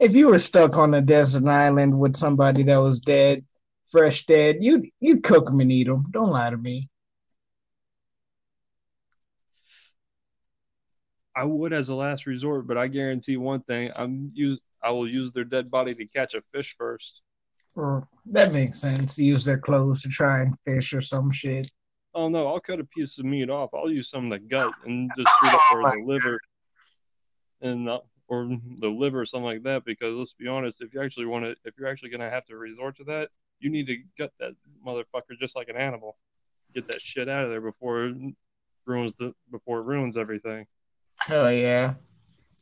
[0.00, 3.44] If you were stuck on a desert island with somebody that was dead,
[3.90, 6.06] fresh dead, you'd you'd cook them and eat them.
[6.10, 6.88] Don't lie to me.
[11.34, 15.08] I would as a last resort, but I guarantee one thing: I'm use I will
[15.08, 17.22] use their dead body to catch a fish first.
[18.26, 19.18] That makes sense.
[19.18, 21.70] Use their clothes to try and fish or some shit.
[22.18, 23.70] Oh no, I'll cut a piece of meat off.
[23.72, 26.40] I'll use some of the gut and just treat it for the liver
[27.60, 29.84] and uh, or the liver or something like that.
[29.84, 32.56] Because let's be honest, if you actually want to, if you're actually gonna have to
[32.56, 34.54] resort to that, you need to gut that
[34.84, 36.16] motherfucker just like an animal.
[36.74, 38.16] Get that shit out of there before it
[38.84, 40.66] ruins the before it ruins everything.
[41.20, 41.94] Hell yeah.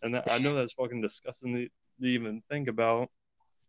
[0.02, 1.68] And that, I know that's fucking disgusting to,
[2.02, 3.08] to even think about.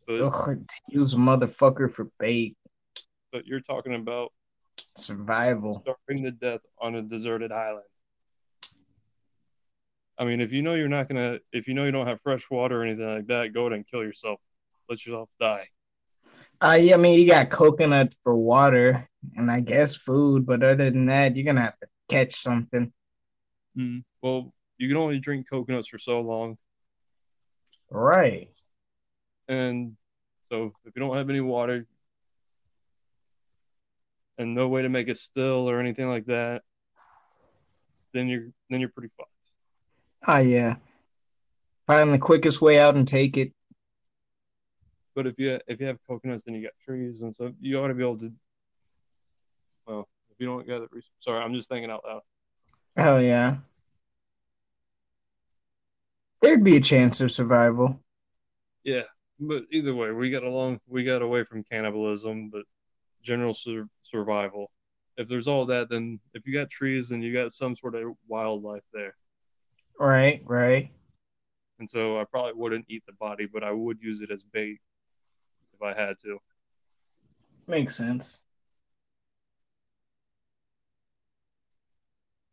[0.06, 2.58] But Ugh, to use a motherfucker for bait.
[3.32, 4.32] but you're talking about
[4.98, 5.74] Survival.
[5.74, 7.86] starving to death on a deserted island.
[10.18, 12.50] I mean, if you know you're not gonna, if you know you don't have fresh
[12.50, 14.40] water or anything like that, go ahead and kill yourself.
[14.90, 15.68] Let yourself die.
[16.60, 20.90] Uh, yeah, I mean, you got coconuts for water and I guess food, but other
[20.90, 22.92] than that, you're gonna have to catch something.
[23.78, 24.04] Mm.
[24.24, 26.58] Well, you can only drink coconuts for so long,
[27.92, 28.50] Right.
[29.48, 29.96] and
[30.50, 31.86] so if you don't have any water
[34.38, 36.62] and no way to make it still or anything like that,
[38.14, 39.32] then you're then you're pretty fucked.
[40.26, 40.76] Ah, yeah.
[41.86, 43.54] Find the quickest way out and take it.
[45.16, 47.88] But if you if you have coconuts, then you got trees, and so you ought
[47.88, 48.32] to be able to.
[49.88, 52.22] Well, if you don't got the sorry, I'm just thinking out loud.
[52.96, 53.58] Hell yeah.
[56.42, 58.00] There'd be a chance of survival.
[58.84, 59.04] Yeah,
[59.40, 60.80] but either way, we got along.
[60.88, 62.64] We got away from cannibalism, but
[63.28, 64.72] general sur- survival.
[65.18, 68.14] If there's all that, then if you got trees, then you got some sort of
[68.28, 69.16] wildlife there.
[70.00, 70.90] Right, right.
[71.80, 74.80] And so I probably wouldn't eat the body, but I would use it as bait
[75.74, 76.40] if I had to.
[77.68, 78.40] Makes sense.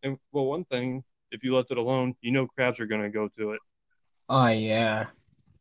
[0.02, 3.28] And well, one thing, if you left it alone, you know crabs are gonna go
[3.38, 3.60] to it.
[4.28, 5.06] Oh yeah.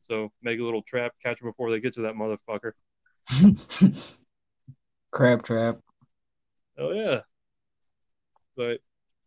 [0.07, 2.71] So make a little trap, catch them before they get to that motherfucker.
[5.13, 5.77] Crab trap.
[6.77, 7.19] Oh yeah.
[8.57, 8.79] But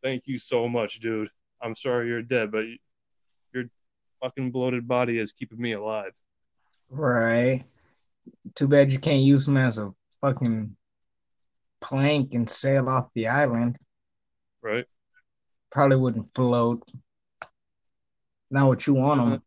[0.02, 1.30] thank you so much, dude.
[1.62, 2.64] I'm sorry you're dead, but
[3.54, 3.64] your
[4.20, 6.10] fucking bloated body is keeping me alive.
[6.90, 7.62] Right.
[8.56, 10.76] Too bad you can't use him as a fucking
[11.80, 13.78] plank and sail off the island.
[14.62, 14.86] Right?
[15.70, 16.82] Probably wouldn't float.
[18.50, 19.42] Not what you want them.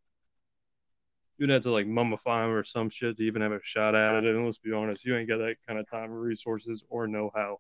[1.40, 4.26] You'd have to like mummify them or some shit to even have a shot at
[4.26, 4.36] it.
[4.36, 7.32] And let's be honest, you ain't got that kind of time or resources or know
[7.34, 7.58] how.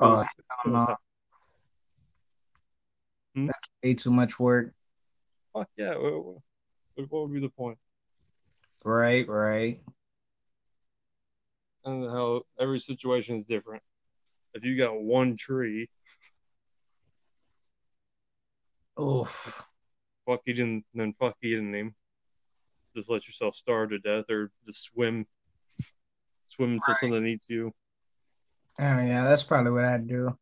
[0.00, 0.96] Oh, hell no.
[3.34, 3.46] Hmm?
[3.46, 4.72] That's way too much work.
[5.52, 5.94] Fuck yeah.
[5.96, 6.36] What, what-
[6.94, 7.78] what would be the point?
[8.84, 9.80] Right, right.
[11.84, 13.82] And how every situation is different.
[14.52, 15.88] If you got one tree,
[19.00, 19.64] Oof.
[20.26, 21.94] fuck eating, then fuck eating him.
[22.94, 25.26] Just let yourself starve to death or just swim,
[26.46, 27.72] swim until something eats you.
[28.78, 30.36] Oh yeah, that's probably what I'd do.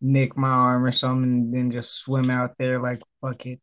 [0.00, 3.60] Nick my arm or something and then just swim out there like fuck it.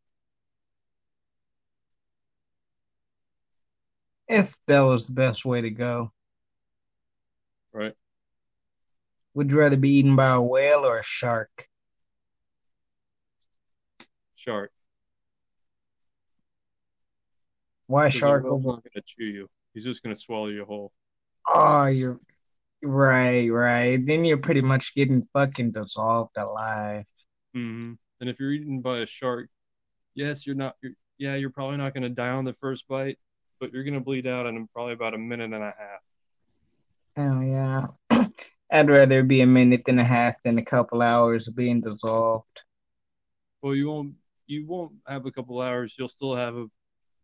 [4.28, 6.12] If that was the best way to go.
[7.72, 7.94] Right?
[9.34, 11.68] Would you rather be eaten by a whale or a shark?
[14.34, 14.72] Shark.
[17.92, 18.68] Why shark over?
[18.68, 19.48] not gonna chew you.
[19.74, 20.92] He's just gonna swallow you whole.
[21.46, 22.18] Oh, you're
[22.82, 24.04] right, right.
[24.04, 27.04] Then you're pretty much getting fucking dissolved alive.
[27.54, 29.50] hmm And if you're eaten by a shark,
[30.14, 30.76] yes, you're not.
[30.82, 33.18] You're, yeah, you're probably not gonna die on the first bite,
[33.60, 36.00] but you're gonna bleed out in probably about a minute and a half.
[37.16, 37.86] Oh yeah.
[38.72, 42.46] I'd rather be a minute and a half than a couple hours of being dissolved.
[43.62, 44.14] Well, you won't.
[44.46, 45.94] You won't have a couple hours.
[45.98, 46.66] You'll still have a,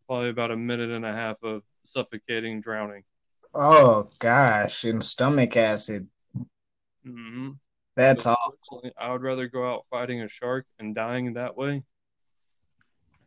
[0.09, 3.03] probably about a minute and a half of suffocating, drowning.
[3.53, 6.07] Oh gosh, and stomach acid.
[7.05, 7.51] hmm
[7.95, 8.55] That's So all.
[8.97, 11.83] I would rather go out fighting a shark and dying that way.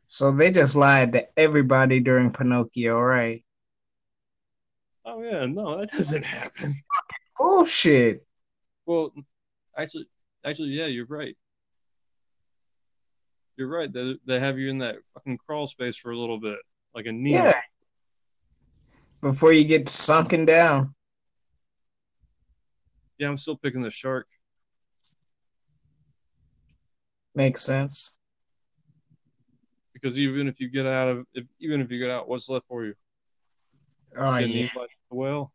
[0.09, 3.45] So they just lied to everybody during Pinocchio, right?
[5.05, 6.75] Oh yeah, no, that doesn't happen.
[7.39, 8.27] Bullshit.
[8.87, 9.13] Well,
[9.77, 10.09] actually,
[10.45, 11.37] actually, yeah, you're right.
[13.57, 13.93] You're right.
[13.93, 16.59] They they have you in that fucking crawl space for a little bit,
[16.95, 17.47] like a Nemo.
[17.47, 17.61] Yeah.
[19.21, 20.95] Before you get sunken down.
[23.19, 24.27] Yeah, I'm still picking the shark.
[27.35, 28.19] Makes sense.
[30.03, 32.67] because even if you get out of if even if you get out, what's left
[32.69, 32.95] for you?
[34.17, 34.65] Oh Getting yeah.
[34.65, 35.53] eaten by a whale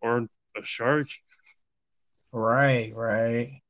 [0.00, 1.08] or a shark?
[2.32, 3.62] Right, right.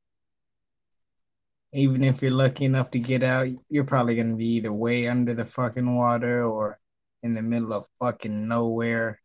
[1.77, 5.35] Even if you're lucky enough to get out, you're probably gonna be either way under
[5.35, 6.81] the fucking water or
[7.23, 9.21] in the middle of fucking nowhere.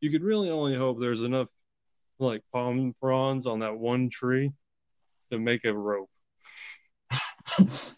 [0.00, 1.46] You could really only hope there's enough
[2.18, 4.50] like palm fronds on that one tree
[5.30, 6.10] to make a rope.
[7.58, 7.94] to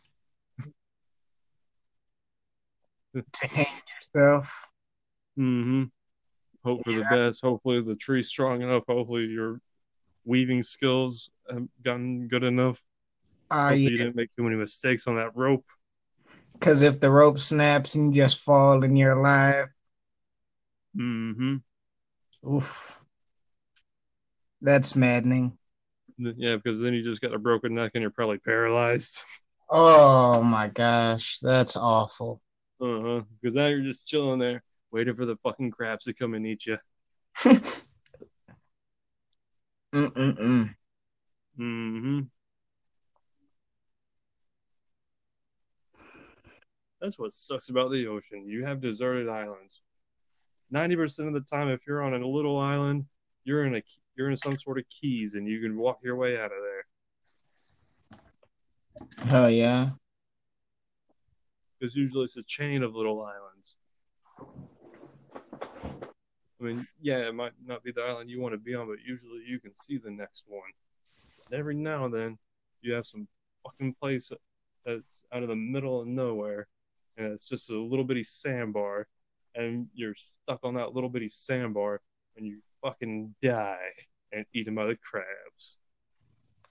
[3.46, 3.66] hang
[4.14, 4.68] yourself.
[5.38, 5.84] Mm-hmm.
[6.62, 7.40] Hope for the best.
[7.42, 8.82] Hopefully the tree's strong enough.
[8.86, 9.62] Hopefully your
[10.28, 12.82] weaving skills have gotten good enough.
[13.50, 13.90] Uh, Hopefully yeah.
[13.90, 15.64] you didn't make too many mistakes on that rope.
[16.52, 19.68] Because if the rope snaps and you just fall and you're alive,
[20.96, 21.56] Mm-hmm.
[22.44, 22.98] oof.
[24.60, 25.56] That's maddening.
[26.18, 29.20] Yeah, because then you just got a broken neck and you're probably paralyzed.
[29.70, 32.42] Oh my gosh, that's awful.
[32.80, 33.22] Uh-huh.
[33.40, 36.66] Because now you're just chilling there, waiting for the fucking crabs to come and eat
[36.66, 36.78] you.
[39.94, 40.74] Mm-mm-mm.
[41.58, 42.20] Mm-hmm.
[47.00, 48.46] That's what sucks about the ocean.
[48.46, 49.82] You have deserted islands.
[50.70, 53.06] Ninety percent of the time, if you're on a little island,
[53.44, 53.82] you're in a
[54.16, 59.26] you're in some sort of keys, and you can walk your way out of there.
[59.26, 59.90] Hell yeah.
[61.78, 63.76] Because usually it's a chain of little islands.
[66.60, 68.98] I mean, yeah, it might not be the island you want to be on, but
[69.06, 70.70] usually you can see the next one.
[71.50, 72.38] And every now and then,
[72.82, 73.28] you have some
[73.64, 74.32] fucking place
[74.84, 76.66] that's out of the middle of nowhere,
[77.16, 79.06] and it's just a little bitty sandbar,
[79.54, 82.00] and you're stuck on that little bitty sandbar,
[82.36, 83.90] and you fucking die
[84.32, 85.78] and eaten by the crabs.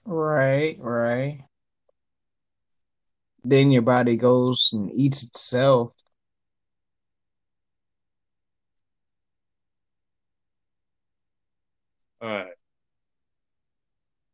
[0.06, 1.40] Right, right.
[3.44, 5.92] Then your body goes and eats itself.
[12.20, 12.52] All right.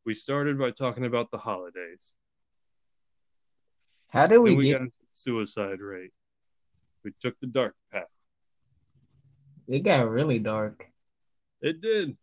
[0.06, 2.14] We started by talking about the holidays.
[4.08, 6.12] How did we, then we get got into the suicide rate.
[7.04, 8.04] We took the dark path.
[9.68, 10.86] it got really dark.
[11.60, 12.16] It did.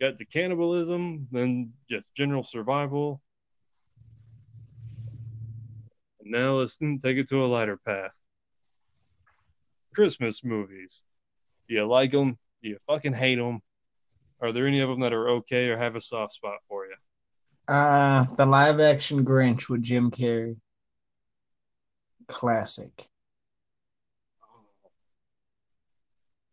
[0.00, 3.22] Got the cannibalism, then just general survival.
[6.20, 8.12] And now let's take it to a lighter path.
[9.94, 11.02] Christmas movies.
[11.68, 12.38] Do you like them?
[12.62, 13.62] Do you fucking hate them?
[14.40, 16.94] Are there any of them that are okay or have a soft spot for you?
[17.68, 20.56] Uh the live action Grinch with Jim Carrey.
[22.28, 23.08] Classic.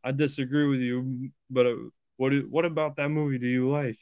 [0.03, 1.75] I disagree with you, but uh,
[2.17, 3.97] what what about that movie do you like?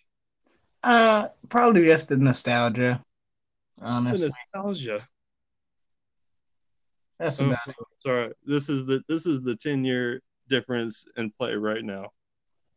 [0.84, 3.04] Uh probably just the nostalgia.
[3.78, 5.08] The nostalgia.
[7.20, 7.76] That's Oh, about it.
[8.00, 12.10] sorry, this is the this is the ten year difference in play right now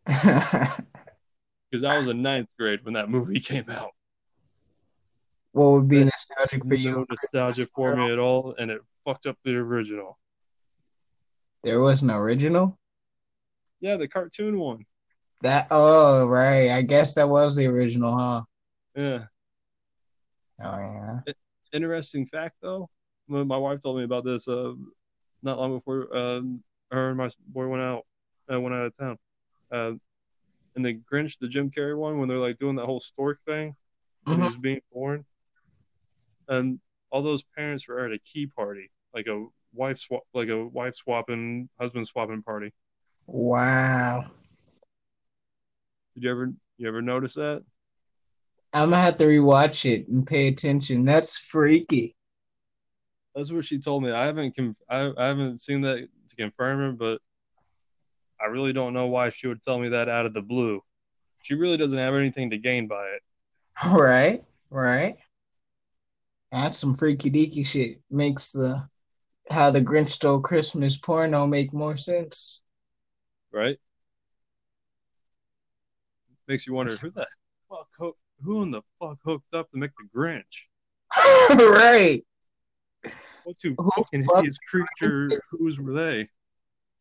[1.75, 3.91] because I was in ninth grade when that movie came out.
[5.51, 6.93] what would be nostalgic for you?
[6.93, 10.16] no nostalgia for me at all, and it fucked up the original.
[11.64, 12.79] There was an original?
[13.81, 14.85] Yeah, the cartoon one.
[15.43, 16.70] That oh right.
[16.70, 18.43] I guess that was the original, huh?
[18.95, 19.25] Yeah.
[20.62, 21.33] Oh yeah.
[21.72, 22.89] Interesting fact though,
[23.27, 24.75] my wife told me about this uh,
[25.43, 26.62] not long before um,
[26.93, 28.07] her and my boy went out,
[28.53, 30.01] uh, went out of town.
[30.77, 33.77] And the Grinch, the Jim Carrey one, when they're like doing that whole stork thing,
[34.25, 34.45] when Mhm.
[34.47, 35.25] he's being born,
[36.49, 40.66] and all those parents were at a key party, like a wife swap, like a
[40.66, 42.72] wife swapping, husband swapping party.
[43.27, 44.31] Wow.
[46.14, 47.64] Did you ever, you ever notice that?
[48.72, 51.05] I'm gonna have to rewatch it and pay attention.
[51.05, 52.16] That's freaky.
[53.35, 54.11] That's what she told me.
[54.11, 57.20] I haven't, conf- I, I haven't seen that to confirm it, but
[58.45, 60.82] I really don't know why she would tell me that out of the blue.
[61.42, 63.22] She really doesn't have anything to gain by it.
[63.92, 65.16] Right, right.
[66.53, 68.01] That's some freaky deaky shit.
[68.11, 68.88] Makes the
[69.51, 72.62] how the Grinch stole Christmas porno make more sense.
[73.53, 73.78] right?
[76.47, 77.26] Makes you wonder who the
[77.68, 80.68] fuck hook, who in the fuck hooked up to make the Grinch?
[81.51, 82.24] right.
[83.42, 86.28] What two fucking fuck- hideous creature whose were they?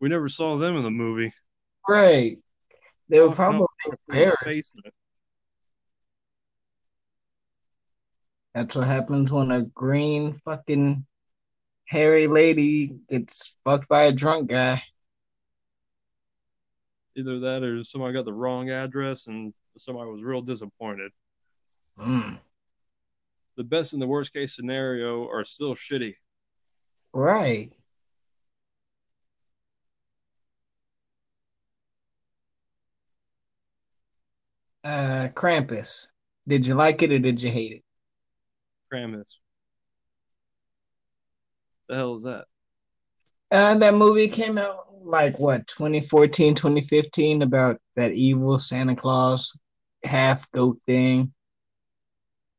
[0.04, 1.32] We never saw them in the movie.
[1.88, 2.36] Right.
[3.08, 4.44] They were probably no, in the embarrassed.
[4.44, 4.94] basement.
[8.54, 11.06] That's what happens when a green fucking
[11.86, 14.84] hairy lady gets fucked by a drunk guy.
[17.16, 21.14] Either that or somebody got the wrong address and somebody was real disappointed.
[21.98, 22.40] Mm.
[23.56, 26.16] The best and the worst case scenario are still shitty.
[27.14, 27.72] Right.
[34.84, 36.08] Uh, Krampus.
[36.48, 37.84] Did you like it or did you hate it?
[38.90, 39.40] Krampus.
[41.88, 42.48] The hell is that?
[43.52, 49.58] Uh, that movie came out like what 2014, 2015 about that evil Santa Claus
[50.04, 51.34] half goat thing.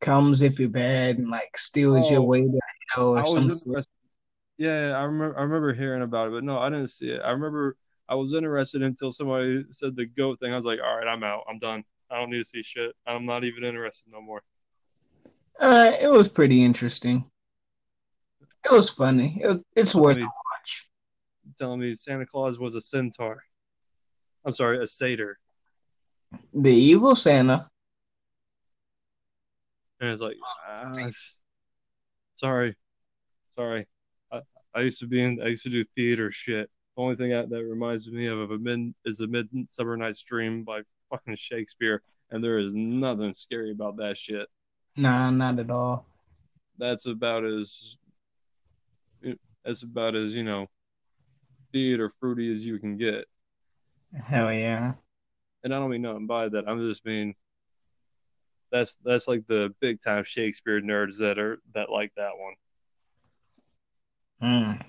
[0.01, 2.61] Comes if you're bad and like steals your Oh, way to
[2.91, 3.85] hell or was some.
[4.59, 5.39] Yeah, I remember.
[5.39, 7.21] I remember hearing about it, but no, I didn't see it.
[7.21, 7.77] I remember
[8.09, 10.53] I was interested until somebody said the goat thing.
[10.53, 11.45] I was like, all right, I'm out.
[11.49, 11.85] I'm done.
[12.15, 12.95] I don't need to see shit.
[13.07, 14.43] I'm not even interested no more.
[15.59, 17.25] Uh, it was pretty interesting.
[18.65, 19.41] It was funny.
[19.43, 20.89] It, it's Telling worth me, a watch.
[21.59, 23.43] telling me Santa Claus was a centaur.
[24.45, 25.39] I'm sorry, a satyr.
[26.53, 27.69] The evil Santa.
[30.01, 30.37] And it's like,
[30.69, 30.93] ah,
[32.37, 32.77] sorry,
[33.53, 33.87] sorry.
[34.31, 34.41] I,
[34.75, 35.41] I used to be in.
[35.43, 36.71] I used to do theater shit.
[36.97, 40.63] The only thing that, that reminds me of a mid is a Midsummer Night's Dream
[40.63, 40.83] by
[41.15, 44.49] fucking Shakespeare, and there is nothing scary about that shit.
[44.97, 46.05] Nah, not at all.
[46.79, 47.97] That's about as
[49.65, 50.69] that's about as you know
[51.73, 53.27] theater fruity as you can get.
[54.15, 54.95] Hell yeah.
[55.63, 56.69] And I don't mean nothing by that.
[56.69, 57.35] I'm just mean
[58.71, 62.55] that's that's like the big time Shakespeare nerds that are that like that one.
[64.43, 64.85] Mm.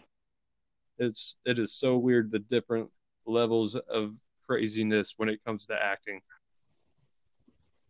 [0.98, 2.90] it's it is so weird the different
[3.26, 4.16] levels of
[4.48, 6.22] craziness when it comes to acting.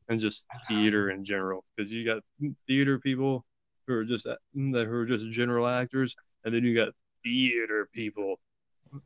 [0.07, 1.63] And just theater in general.
[1.75, 2.21] Because you got
[2.67, 3.43] theater people
[3.87, 6.89] who are just that who are just general actors and then you got
[7.23, 8.39] theater people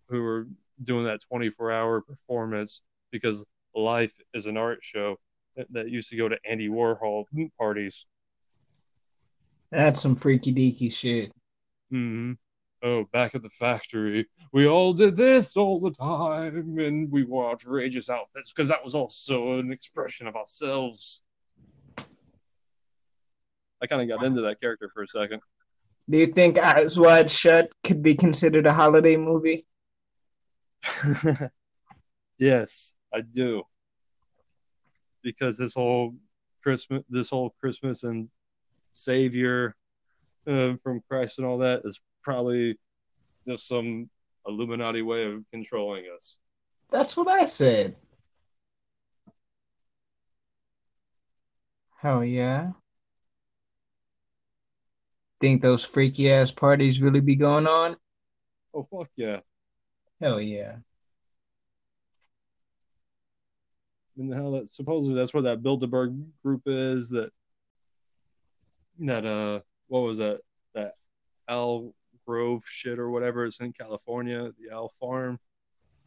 [0.09, 0.47] who are
[0.83, 2.81] doing that 24 hour performance
[3.11, 3.45] because
[3.75, 5.17] life is an art show
[5.55, 7.25] that, that used to go to Andy Warhol
[7.57, 8.05] parties.
[9.71, 11.31] That's some freaky deaky shit.
[11.89, 12.33] hmm
[12.81, 17.51] Oh, back at the factory, we all did this all the time, and we wore
[17.51, 21.21] outrageous outfits because that was also an expression of ourselves.
[23.81, 25.41] I kind of got into that character for a second.
[26.09, 29.65] Do you think Eyes Wide Shut could be considered a holiday movie?
[32.37, 33.63] yes, I do,
[35.21, 36.15] because this whole
[36.63, 38.29] Christmas, this whole Christmas and
[38.93, 39.75] Savior
[40.47, 42.77] uh, from Christ and all that is probably
[43.47, 44.09] just some
[44.47, 46.37] Illuminati way of controlling us.
[46.91, 47.95] That's what I said.
[51.97, 52.71] Hell yeah.
[55.41, 57.95] Think those freaky ass parties really be going on?
[58.73, 59.39] Oh fuck yeah!
[60.21, 60.77] Hell yeah.
[64.17, 67.31] And how that supposedly that's where that Bilderberg group is that
[68.99, 70.41] that uh what was that
[70.73, 70.93] that
[71.47, 71.93] Al
[72.29, 75.39] Grove shit or whatever it's in California the Owl Farm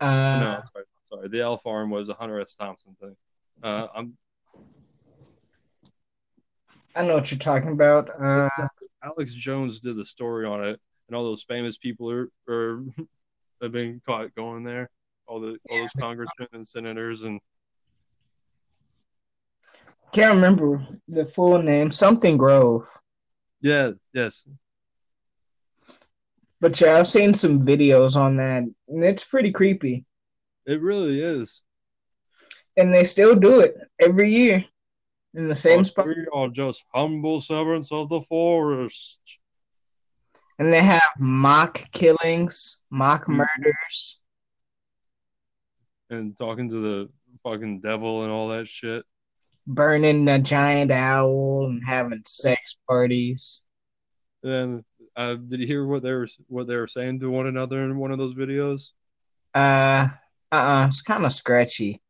[0.00, 3.16] Uh, no sorry sorry the Owl Farm was a Hunter S Thompson thing
[3.64, 4.16] uh I'm
[6.94, 8.10] I know what you're talking about.
[8.22, 8.48] Uh,
[9.02, 12.84] Alex Jones did the story on it and all those famous people are, are
[13.60, 14.90] have been caught going there
[15.26, 17.40] all the all those congressmen and senators and
[20.12, 21.90] can't remember the full name.
[21.90, 22.88] Something Grove.
[23.60, 24.46] yeah yes
[26.62, 30.04] But yeah, I've seen some videos on that, and it's pretty creepy.
[30.64, 31.60] it really is
[32.76, 34.64] And they still do it every year
[35.34, 36.06] in the same But spot.
[36.06, 39.18] we are just humble servants of the forest
[40.60, 43.38] And they have mock killings, mock Mhm.
[43.38, 44.18] murders.
[46.10, 47.10] and talking to the
[47.42, 49.04] fucking devil and all that shit.
[49.66, 53.64] burning a giant owl and having sex parties.
[54.44, 54.84] And
[55.16, 57.98] uh, did you hear what they were what they were saying to one another in
[57.98, 58.90] one of those videos?
[59.54, 60.08] Uh,
[60.50, 62.00] uh-uh, it's kind of scratchy.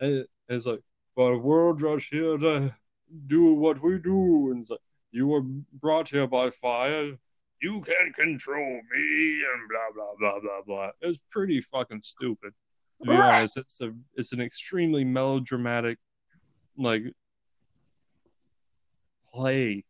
[0.00, 0.80] And it's like,
[1.16, 2.74] but we're just here to
[3.26, 4.50] do what we do.
[4.50, 4.80] And it's like,
[5.12, 7.16] you were brought here by fire.
[7.62, 10.90] You can control me, and blah blah blah blah blah.
[11.00, 12.52] It's pretty fucking stupid.
[13.02, 15.98] To be honest, it's a it's an extremely melodramatic,
[16.76, 17.04] like
[19.32, 19.84] play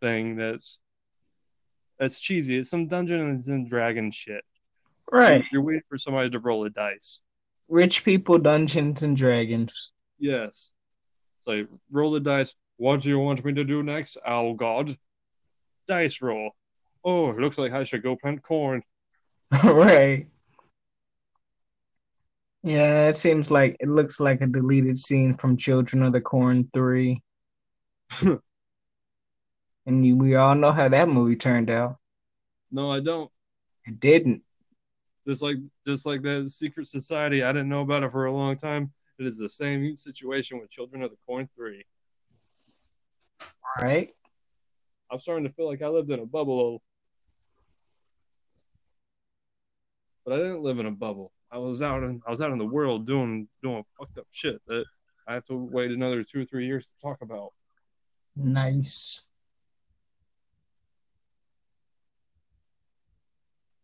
[0.00, 0.78] thing that's
[1.98, 2.58] that's cheesy.
[2.58, 4.44] It's some Dungeons and Dragon shit.
[5.10, 5.44] Right.
[5.52, 7.20] You're waiting for somebody to roll a dice.
[7.68, 9.92] Rich people, Dungeons and Dragons.
[10.18, 10.70] Yes.
[11.38, 12.54] It's like roll the dice.
[12.76, 14.96] What do you want me to do next, owl god?
[15.88, 16.50] Dice roll.
[17.04, 18.82] Oh, it looks like I should go plant corn.
[19.64, 20.26] right.
[22.62, 26.68] Yeah, it seems like it looks like a deleted scene from Children of the Corn
[26.74, 27.22] 3.
[29.86, 31.98] and you, we all know how that movie turned out.
[32.70, 33.30] No, I don't.
[33.86, 34.42] It didn't.
[35.26, 35.56] Just like
[35.86, 38.92] just like that secret society, I didn't know about it for a long time.
[39.18, 41.84] It is the same situation with Children of the Corn 3.
[43.40, 44.10] All right.
[45.10, 46.82] I'm starting to feel like I lived in a bubble.
[50.26, 51.32] but I didn't live in a bubble.
[51.50, 54.60] I was out in I was out in the world doing doing fucked up shit
[54.66, 54.84] that
[55.26, 57.52] I have to wait another two or three years to talk about.
[58.36, 59.25] Nice.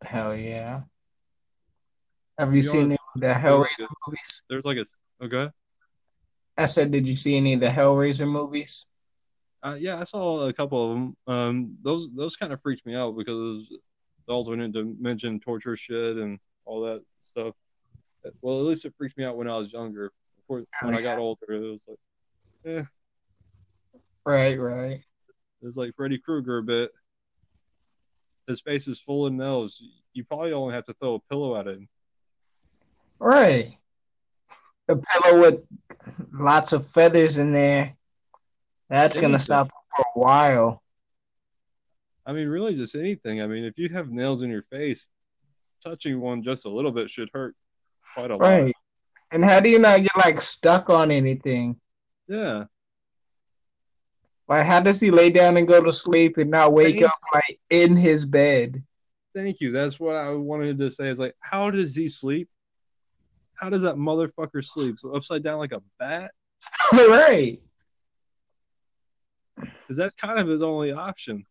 [0.05, 0.83] Hell yeah.
[2.39, 4.33] Have you be seen honest, any of the There's Hellraiser like a- movies?
[4.49, 5.51] There's like a okay.
[6.59, 8.87] I said, did you see any of the Hellraiser movies?
[9.63, 11.17] Uh, yeah, I saw a couple of them.
[11.27, 13.69] Um, those those kind of freaked me out because
[14.27, 17.55] the alternate dimension torture shit and all that stuff.
[18.43, 20.07] Well, at least it freaked me out when I was younger.
[20.07, 21.99] Of course, when I got older, it was like,
[22.67, 22.85] eh,
[24.25, 25.01] Right, right.
[25.61, 26.91] it was like Freddy Krueger a bit.
[28.47, 29.83] His face is full of nails.
[30.13, 31.89] You probably only have to throw a pillow at him.
[33.19, 33.77] Right.
[34.89, 35.65] A pillow with
[36.33, 37.97] lots of feathers in there.
[38.89, 40.83] That's gonna stop for a while.
[42.27, 43.41] I mean, really, just anything.
[43.41, 45.09] I mean, if you have nails in your face,
[45.83, 47.55] touching one just a little bit should hurt
[48.15, 48.41] quite a lot.
[48.41, 48.75] Right.
[49.33, 51.81] And how do you not get like stuck on anything?
[52.29, 52.65] Yeah.
[54.53, 57.19] Like how does he lay down and go to sleep and not wake Thank up
[57.33, 58.85] like in his bed?
[59.35, 59.73] Thank you.
[59.73, 61.09] That's what I wanted to say.
[61.09, 62.51] Is like, how does he sleep?
[63.55, 64.97] How does that motherfucker sleep?
[65.15, 66.33] Upside down like a bat?
[66.93, 67.63] right.
[69.57, 71.47] Because that's kind of his only option,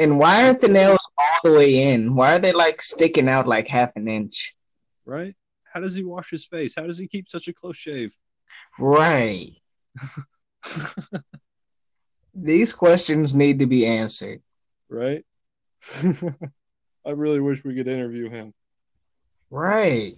[0.00, 2.16] And why aren't the nails all the way in?
[2.16, 4.56] Why are they like sticking out like half an inch?
[5.06, 5.36] right?
[5.72, 6.74] How does he wash his face?
[6.74, 8.16] How does he keep such a close shave?
[8.80, 9.52] Right.
[12.34, 14.40] These questions need to be answered.
[14.88, 15.24] right?
[16.02, 18.52] I really wish we could interview him,
[19.50, 20.14] Right.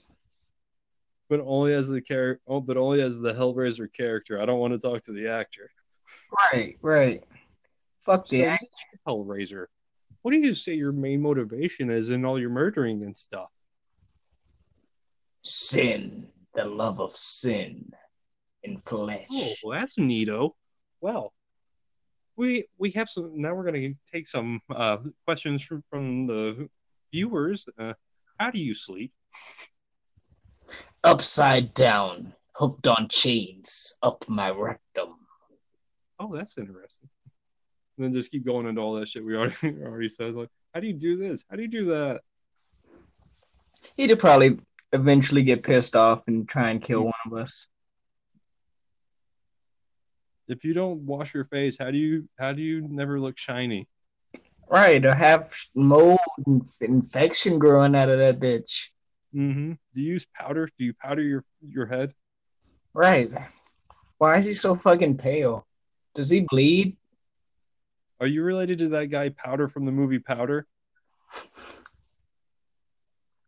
[1.29, 2.43] but only as the character.
[2.47, 4.41] Oh, but only as the Hellraiser character.
[4.41, 5.71] I don't want to talk to the actor.
[6.53, 6.77] Right.
[6.83, 7.23] Right.
[8.05, 8.65] Fuck the act.
[8.65, 8.99] Mr.
[9.07, 9.67] Hellraiser,
[10.23, 13.51] what do you say your main motivation is in all your murdering and stuff?
[15.43, 17.91] sin, the love of sin
[18.63, 19.27] in flesh.
[19.31, 20.53] Oh, well, that's neato.
[21.01, 21.33] Well,
[22.37, 23.41] we we have some.
[23.41, 26.69] Now we're gonna take some uh, questions from, from the
[27.13, 27.67] viewers.
[27.79, 27.95] Uh,
[28.39, 29.13] how do you sleep?
[31.05, 35.17] Upside down, hooked on chains, up my rectum.
[36.19, 37.09] Oh, that's interesting.
[37.97, 40.35] And then just keep going into all that shit we already already said.
[40.35, 41.45] Like, how do you do this?
[41.51, 42.21] How do you do that?
[43.97, 44.59] He'd probably
[44.93, 47.67] eventually get pissed off and try and kill one of us.
[50.51, 53.89] If you don't wash your face, how do you how do you never look shiny?
[54.69, 56.21] Right, or have mold
[56.81, 58.89] infection growing out of that bitch.
[59.35, 59.73] Mm-hmm.
[59.95, 60.69] Do you use powder?
[60.79, 62.15] Do you powder your your head?
[62.95, 63.31] Right.
[64.19, 65.67] Why is he so fucking pale?
[66.15, 66.97] Does he bleed?
[68.21, 70.67] Are you related to that guy Powder from the movie Powder?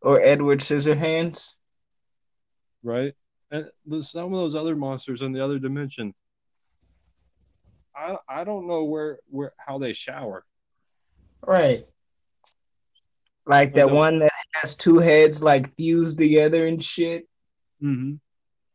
[0.01, 1.55] Or Edward Scissorhands?
[2.83, 3.15] right?
[3.51, 3.71] And
[4.03, 6.15] some of those other monsters in the other dimension,
[7.95, 10.45] I I don't know where where how they shower.
[11.47, 11.84] Right.
[13.45, 17.28] Like that one that has two heads like fused together and shit.
[17.82, 18.14] Mm-hmm.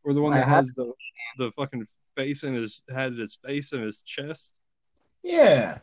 [0.04, 0.92] Or the one I that has the
[1.38, 4.58] the fucking face in his had his face in his chest.
[5.22, 5.78] Yeah.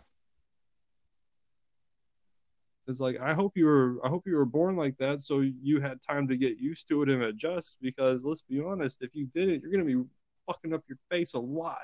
[2.87, 5.81] It's like I hope you were I hope you were born like that so you
[5.81, 9.25] had time to get used to it and adjust because let's be honest, if you
[9.33, 10.03] didn't, you're gonna be
[10.45, 11.79] fucking up your face a lot.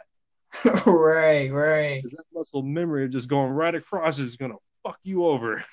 [0.86, 1.96] right, right.
[1.98, 5.64] Because that muscle memory of just going right across is gonna fuck you over.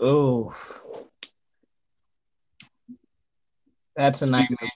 [0.00, 0.54] Oh.
[3.96, 4.70] That's a nightmare.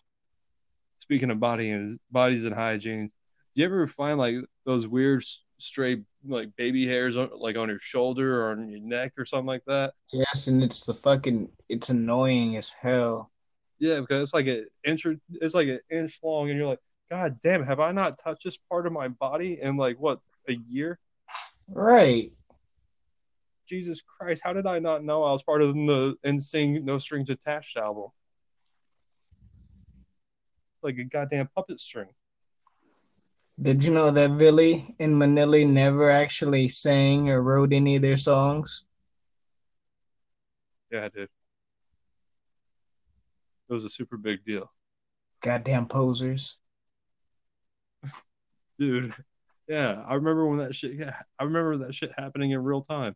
[0.98, 3.10] speaking of body and bodies and hygiene,
[3.54, 5.24] do you ever find like those weird
[5.58, 9.46] stray like baby hairs on, like on your shoulder or on your neck or something
[9.46, 9.94] like that?
[10.12, 13.30] Yes, and it's the fucking it's annoying as hell.
[13.78, 16.80] Yeah, because it's like an inch it's like an inch long, and you're like,
[17.10, 20.54] God damn, have I not touched this part of my body in like what a
[20.54, 20.98] year?
[21.68, 22.30] Right.
[23.66, 27.30] Jesus Christ, how did I not know I was part of the NSYNC No Strings
[27.30, 28.10] Attached album?
[30.82, 32.08] Like a goddamn puppet string.
[33.60, 38.86] Did you know that Milli Vanilli never actually sang or wrote any of their songs?
[40.92, 41.28] Yeah, I did.
[43.68, 44.70] It was a super big deal.
[45.40, 46.58] Goddamn posers.
[48.78, 49.14] Dude.
[49.68, 50.94] Yeah, I remember when that shit.
[50.94, 53.14] Yeah, I remember that shit happening in real time.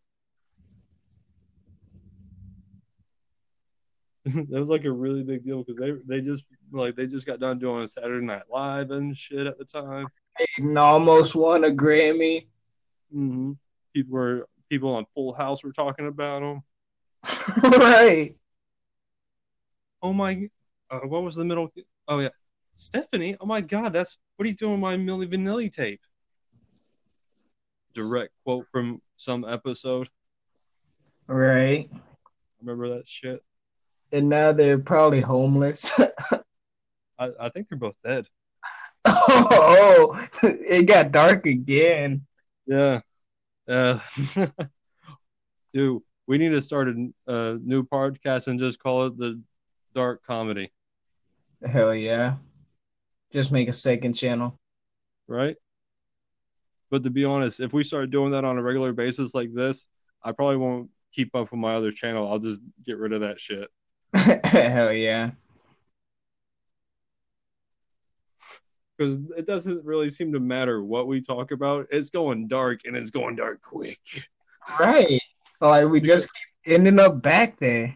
[4.25, 7.41] that was like a really big deal because they they just like they just got
[7.41, 10.07] done doing Saturday Night Live and shit at the time.
[10.59, 12.47] And almost won a Grammy.
[13.15, 13.53] Mm-hmm.
[13.95, 16.63] People were people on Full House were talking about them.
[17.63, 18.35] right.
[20.03, 20.49] Oh my,
[20.91, 21.71] uh, what was the middle?
[22.09, 22.31] Oh yeah,
[22.75, 23.37] Stephanie.
[23.41, 26.01] Oh my God, that's what are you doing with my Milli Vanilli tape?
[27.93, 30.09] Direct quote from some episode.
[31.26, 31.91] Right.
[32.62, 33.45] Remember that shit?
[34.12, 35.93] And now they're probably homeless.
[37.18, 38.28] I, I think they're both dead.
[39.05, 42.26] oh, it got dark again.
[42.64, 43.01] Yeah.
[43.68, 43.99] Uh,
[45.74, 49.38] dude, we need to start a, a new podcast and just call it the
[49.95, 50.72] Dark Comedy,
[51.62, 52.36] Hell yeah.
[53.33, 54.59] Just make a second channel.
[55.28, 55.57] right?
[56.91, 59.87] But to be honest, if we start doing that on a regular basis like this,
[60.24, 62.31] I probably won't keep up with my other channel.
[62.31, 63.68] I'll just get rid of that shit.
[64.45, 65.31] Hell yeah.
[68.99, 71.87] Because it doesn't really seem to matter what we talk about.
[71.91, 74.01] It's going dark and it's going dark quick.
[74.78, 75.20] Right.
[75.61, 76.28] Like we just
[76.64, 77.95] keep ending up back there.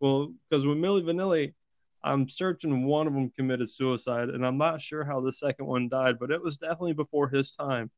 [0.00, 1.54] Well, because with Milli Vanilli,
[2.02, 5.88] I'm certain one of them committed suicide, and I'm not sure how the second one
[5.88, 7.90] died, but it was definitely before his time.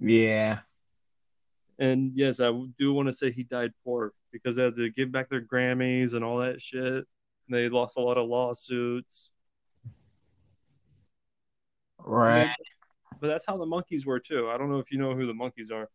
[0.00, 0.60] Yeah.
[1.78, 5.12] And yes, I do want to say he died poor because they had to give
[5.12, 7.06] back their Grammys and all that shit.
[7.48, 9.30] They lost a lot of lawsuits.
[11.98, 12.50] Right.
[13.20, 14.50] But that's how the Monkees were too.
[14.50, 15.88] I don't know if you know who the Monkees are.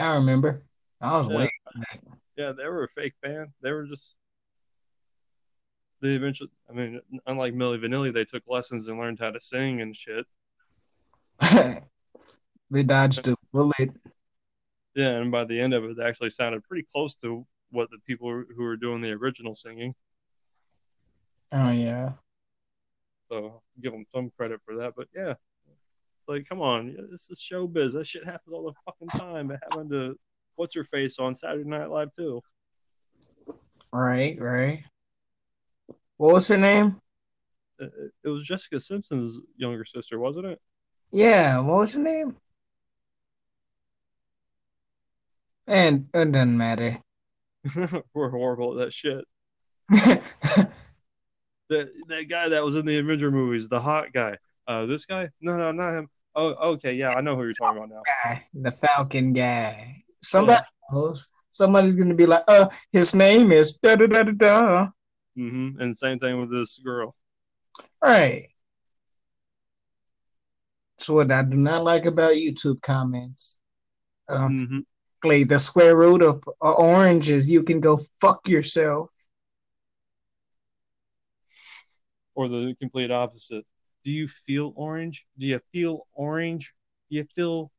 [0.00, 0.62] I remember.
[1.00, 1.36] I was Yeah.
[1.36, 1.50] waiting.
[2.36, 3.50] Yeah, they were a fake band.
[3.60, 4.14] They were just
[6.00, 9.80] they eventually I mean, unlike Milli Vanilli, they took lessons and learned how to sing
[9.80, 10.26] and shit.
[12.70, 13.90] they dodged a bullet.
[14.94, 17.98] Yeah, and by the end of it, they actually sounded pretty close to what the
[18.06, 19.94] people who were doing the original singing.
[21.52, 22.12] Oh yeah.
[23.30, 24.94] So give them some credit for that.
[24.96, 27.92] But yeah, it's like, come on, this is showbiz.
[27.92, 29.50] That shit happens all the fucking time.
[29.50, 30.18] It happened to
[30.56, 32.42] what's her face on Saturday Night Live too.
[33.92, 34.82] Right, right.
[36.18, 37.00] What was her name?
[37.78, 37.90] It,
[38.24, 40.60] it was Jessica Simpson's younger sister, wasn't it?
[41.10, 42.36] Yeah, what was her name?
[45.66, 46.98] And it doesn't matter.
[48.14, 49.24] We're horrible at that shit.
[51.70, 54.38] That that guy that was in the Avenger movies, the hot guy.
[54.66, 55.28] Uh, this guy?
[55.40, 56.08] No, no, not him.
[56.34, 58.02] Oh, okay, yeah, I know who you're talking about now.
[58.24, 60.02] guy, the Falcon guy.
[60.22, 61.28] Somebody knows.
[61.50, 64.88] Somebody's gonna be like, uh, his name is da da da da da.
[65.38, 67.14] Hmm And same thing with this girl.
[68.02, 68.48] Right.
[70.98, 73.60] That's what I do not like about YouTube comments.
[74.28, 74.78] Um, hmm
[75.20, 79.10] Clay, the square root of uh, orange is you can go fuck yourself.
[82.34, 83.64] Or the complete opposite.
[84.04, 85.26] Do you feel orange?
[85.38, 86.72] Do you feel orange?
[87.10, 87.72] Do you feel?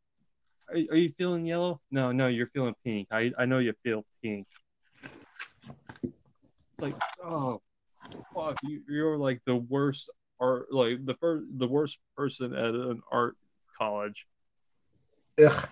[0.70, 1.80] Are, are you feeling yellow?
[1.92, 3.08] No, no, you're feeling pink.
[3.12, 4.48] I I know you feel pink.
[6.80, 7.62] Like, oh,
[8.34, 8.58] fuck!
[8.64, 10.10] You, you're like the worst
[10.40, 13.36] art, like the first, the worst person at an art
[13.78, 14.26] college.
[15.44, 15.70] Ugh.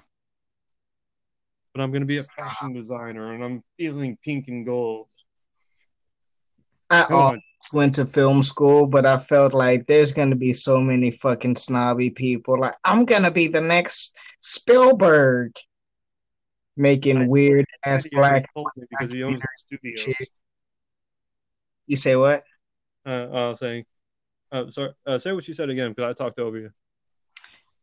[1.73, 5.07] But I'm gonna be a fashion designer, and I'm feeling pink and gold.
[6.89, 7.41] I Come always
[7.73, 7.77] on.
[7.77, 12.09] went to film school, but I felt like there's gonna be so many fucking snobby
[12.09, 12.59] people.
[12.59, 15.51] Like I'm gonna be the next Spielberg,
[16.75, 18.45] making I- weird ass black.
[18.89, 20.15] because he owns the studios.
[21.87, 22.43] You say what?
[23.05, 23.85] Uh, I was saying,
[24.51, 26.71] uh, sorry, uh, say what you said again because I talked over you.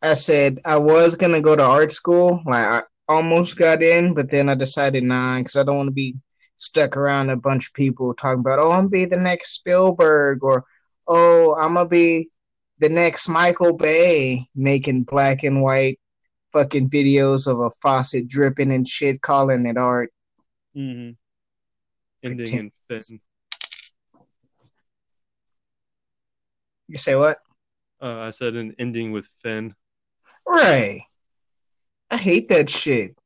[0.02, 2.42] I said I was gonna go to art school.
[2.44, 5.92] Like I almost got in, but then I decided nah, because I don't want to
[5.92, 6.16] be
[6.56, 10.44] stuck around a bunch of people talking about, oh, I'm gonna be the next Spielberg,
[10.44, 10.64] or
[11.08, 12.28] oh, I'm gonna be
[12.78, 15.98] the next Michael Bay, making black and white
[16.52, 20.12] fucking videos of a faucet dripping and shit, calling it art.
[20.76, 21.12] Mm-hmm.
[22.22, 23.20] Ending in
[26.88, 27.38] You say what?
[28.00, 29.74] Uh, I said an ending with Finn.
[30.46, 31.02] Right.
[32.10, 33.16] I hate that shit.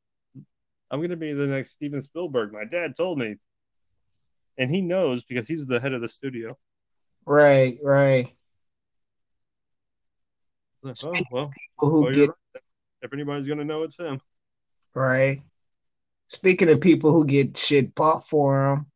[0.91, 2.51] I'm gonna be the next Steven Spielberg.
[2.51, 3.35] My dad told me,
[4.57, 6.57] and he knows because he's the head of the studio.
[7.25, 8.33] Right, right.
[10.81, 12.63] Like, oh well, People who well, get right.
[13.01, 14.19] if anybody's gonna know, it's him.
[14.95, 15.41] Right.
[16.27, 18.87] Speaking of people who get shit bought for them,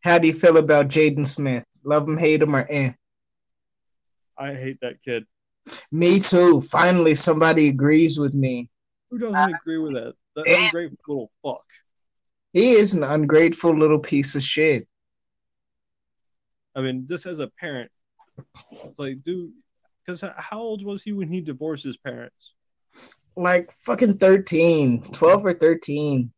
[0.00, 1.64] how do you feel about Jaden Smith?
[1.84, 2.92] Love him, hate him, or eh?
[4.42, 5.24] I hate that kid.
[5.92, 6.60] Me too.
[6.62, 8.68] Finally, somebody agrees with me.
[9.10, 10.14] Who doesn't agree with that?
[10.34, 10.64] That Yeah.
[10.64, 11.64] ungrateful little fuck.
[12.52, 14.88] He is an ungrateful little piece of shit.
[16.74, 17.92] I mean, just as a parent,
[18.84, 19.52] it's like, dude,
[20.04, 22.54] because how old was he when he divorced his parents?
[23.36, 26.32] Like fucking 13, 12 or 13.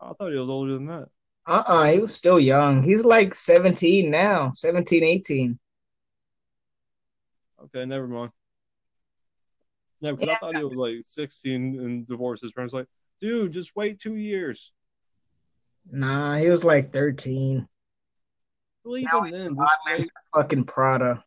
[0.00, 1.08] I thought he was older than that.
[1.46, 2.82] Uh-uh, he was still young.
[2.82, 5.58] He's like 17 now, 17, 18.
[7.64, 8.30] Okay, never mind.
[10.00, 12.74] Yeah, because I thought he was like 16 and divorced his parents.
[12.74, 12.88] Like,
[13.20, 14.72] dude, just wait two years.
[15.90, 17.68] Nah, he was like 13.
[18.84, 20.10] Well, Now even he's then, just modeling wait.
[20.34, 21.24] fucking Prada.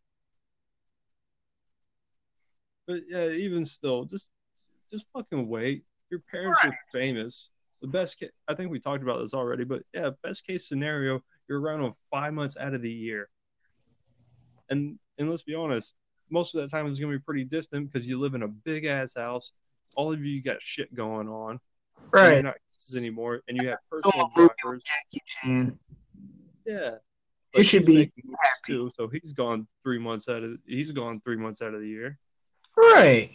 [2.86, 4.28] But yeah, even still, just
[4.90, 5.84] just fucking wait.
[6.10, 7.50] Your parents are famous.
[7.82, 11.22] The best case, I think we talked about this already, but yeah, best case scenario,
[11.48, 13.28] you're around them five months out of the year.
[14.68, 15.94] And and let's be honest,
[16.30, 18.84] most of that time is gonna be pretty distant because you live in a big
[18.84, 19.52] ass house.
[19.94, 21.52] All of you got shit going on.
[21.52, 21.60] and
[22.12, 22.44] You're Right.
[22.44, 24.82] not kids anymore, and you have personal drivers.
[24.84, 25.78] Jackie Chan.
[26.66, 26.96] Yeah.
[27.54, 28.12] it should be
[28.66, 31.88] too, so he's gone three months out of he's gone three months out of the
[31.88, 32.18] year.
[32.76, 33.30] Right.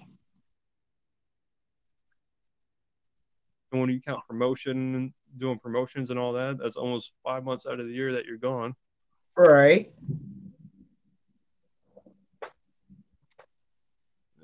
[3.72, 7.66] And when you count promotion and doing promotions and all that, that's almost five months
[7.66, 8.76] out of the year that you're gone.
[9.36, 9.90] Right.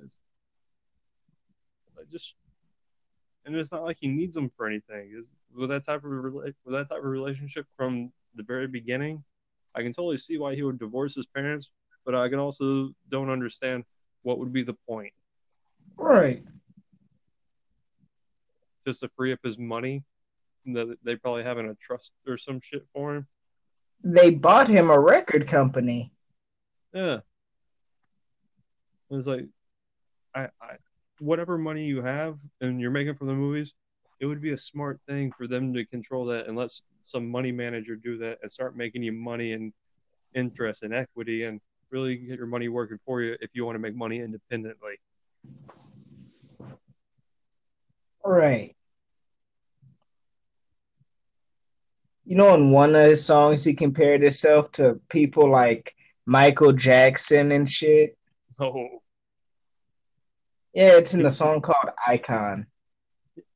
[0.04, 0.18] It's
[1.96, 2.36] like just,
[3.46, 5.12] and it's not like he needs them for anything.
[5.18, 9.24] Is with that type of rela- with that type of relationship from the very beginning,
[9.76, 11.72] I can totally see why he would divorce his parents,
[12.06, 13.84] but I can also don't understand
[14.24, 15.14] what would be the point
[15.98, 16.44] Right.
[18.86, 20.04] just to free up his money
[20.66, 23.28] that they probably have in a trust or some shit for him.
[24.04, 26.12] They bought him a record company.
[26.94, 27.20] Yeah.
[29.10, 29.46] It's like,
[30.36, 30.76] I, I,
[31.20, 33.74] whatever money you have and you're making from the movies,
[34.20, 36.72] it would be a smart thing for them to control that and let
[37.04, 39.74] some money manager do that and start making you money and
[40.34, 43.80] interest and equity and really get your money working for you if you want to
[43.80, 44.96] make money independently.
[48.24, 48.76] Right.
[52.26, 55.94] You know, in one of his songs, he compared himself to people like
[56.26, 58.18] Michael Jackson and shit.
[58.58, 59.02] So oh.
[60.78, 62.68] Yeah, it's in the song called Icon.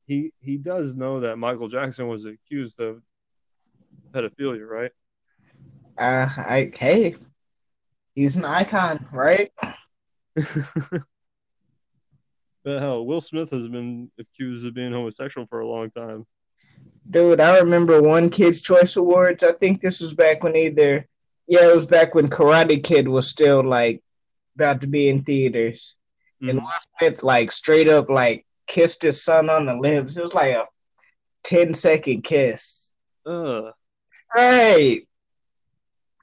[0.08, 3.00] he he does know that Michael Jackson was accused of
[4.10, 4.90] pedophilia, right?
[5.96, 7.14] Uh, I hey,
[8.16, 9.52] he's an icon, right?
[12.64, 16.26] But hell, Will Smith has been accused of being homosexual for a long time.
[17.10, 19.44] Dude, I remember one Kids Choice Awards.
[19.44, 21.08] I think this was back when either,
[21.48, 24.00] yeah, it was back when Karate Kid was still like
[24.54, 25.96] about to be in theaters,
[26.42, 26.62] and Mhm.
[26.62, 30.16] Will Smith like straight up like kissed his son on the lips.
[30.16, 30.66] It was like a
[31.44, 32.94] 10 second kiss.
[33.26, 33.72] Ugh.
[34.34, 35.02] Right.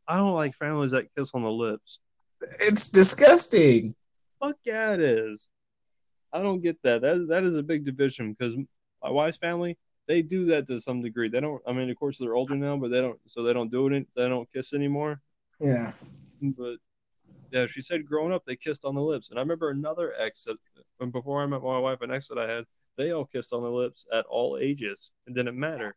[0.08, 2.00] I don't like families that kiss on the lips.
[2.60, 3.96] It's disgusting.
[4.40, 5.48] Fuck yeah, it is.
[6.32, 7.02] I don't get that.
[7.02, 8.56] That that is a big division because
[9.04, 11.30] my wife's family they do that to some degree.
[11.30, 11.62] They don't.
[11.68, 13.20] I mean, of course, they're older now, but they don't.
[13.28, 14.08] So they don't do it.
[14.16, 15.22] They don't kiss anymore.
[15.60, 15.92] Yeah.
[16.42, 16.78] But
[17.52, 20.44] yeah, she said growing up they kissed on the lips, and I remember another ex
[20.44, 20.58] that
[20.98, 22.66] when before I met my wife, an ex that I had,
[22.98, 25.12] they all kissed on the lips at all ages.
[25.26, 25.96] It didn't matter.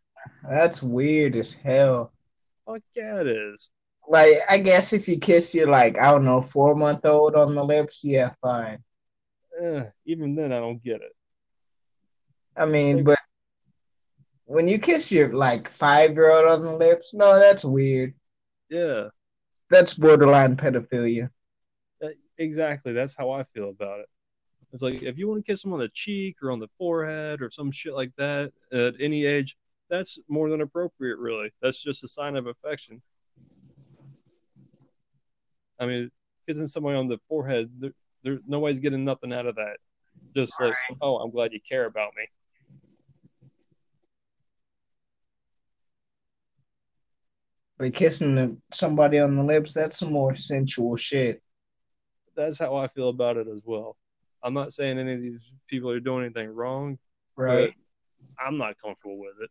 [0.48, 2.12] That's weird as hell.
[2.66, 3.70] Fuck yeah, it is.
[4.08, 7.54] Like, I guess if you kiss your, like, I don't know, four month old on
[7.54, 8.78] the lips, yeah, fine.
[9.60, 11.14] Eh, even then, I don't get it.
[12.56, 13.18] I mean, but
[14.44, 18.14] when you kiss your, like, five year old on the lips, no, that's weird.
[18.68, 19.08] Yeah.
[19.70, 21.30] That's borderline pedophilia.
[22.42, 22.92] Exactly.
[22.92, 24.06] That's how I feel about it.
[24.72, 27.40] It's like if you want to kiss them on the cheek or on the forehead
[27.40, 29.56] or some shit like that at any age,
[29.88, 31.50] that's more than appropriate, really.
[31.60, 33.00] That's just a sign of affection.
[35.78, 36.10] I mean,
[36.46, 39.76] kissing somebody on the forehead, there, there, nobody's getting nothing out of that.
[40.34, 42.24] Just like, oh, I'm glad you care about me.
[47.78, 51.41] But kissing somebody on the lips, that's some more sensual shit.
[52.34, 53.96] That's how I feel about it as well.
[54.42, 56.98] I'm not saying any of these people are doing anything wrong,
[57.36, 57.74] Right.
[58.38, 59.50] I'm not comfortable with it.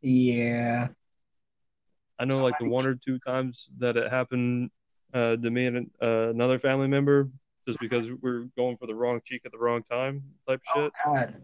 [0.00, 0.88] Yeah.
[2.18, 4.70] I know like the one or two times that it happened
[5.12, 7.30] uh, to me and uh, another family member,
[7.66, 10.92] just because we are going for the wrong cheek at the wrong time type shit.
[11.04, 11.34] God.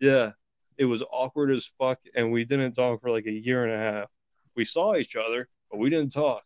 [0.00, 0.32] Yeah,
[0.78, 3.78] it was awkward as fuck, and we didn't talk for like a year and a
[3.78, 4.08] half.
[4.56, 6.44] We saw each other, but we didn't talk.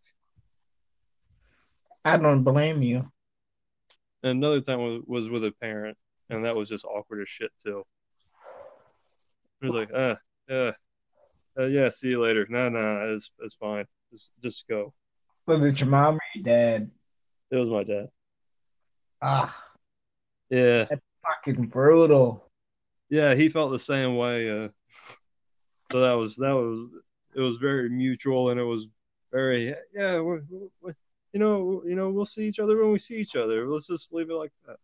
[2.06, 3.10] I don't blame you.
[4.22, 5.98] And another time was, was with a parent,
[6.30, 7.84] and that was just awkward as shit too.
[9.60, 10.14] It was like, uh,
[10.48, 10.72] uh,
[11.58, 12.46] uh yeah, see you later.
[12.48, 13.86] No, no, it's it's fine.
[14.12, 14.94] Just just go.
[15.46, 16.90] Was it your mom or your dad?
[17.50, 18.06] It was my dad.
[19.20, 19.64] Ah,
[20.48, 20.84] Yeah,
[21.24, 22.48] fucking brutal.
[23.08, 24.48] yeah, he felt the same way.
[24.48, 24.68] Uh,
[25.92, 26.90] So that was that was
[27.34, 28.88] it was very mutual and it was
[29.32, 30.18] very yeah.
[30.18, 30.42] We're,
[30.80, 30.94] we're,
[31.32, 33.68] you know, you know, we'll see each other when we see each other.
[33.68, 34.78] Let's just leave it like that.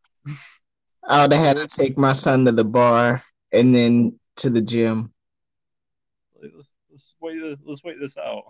[1.09, 3.23] I would have had to take my son to the bar
[3.53, 5.13] and then to the gym.
[6.41, 7.59] Let's, let's wait.
[7.65, 8.45] Let's wait this out.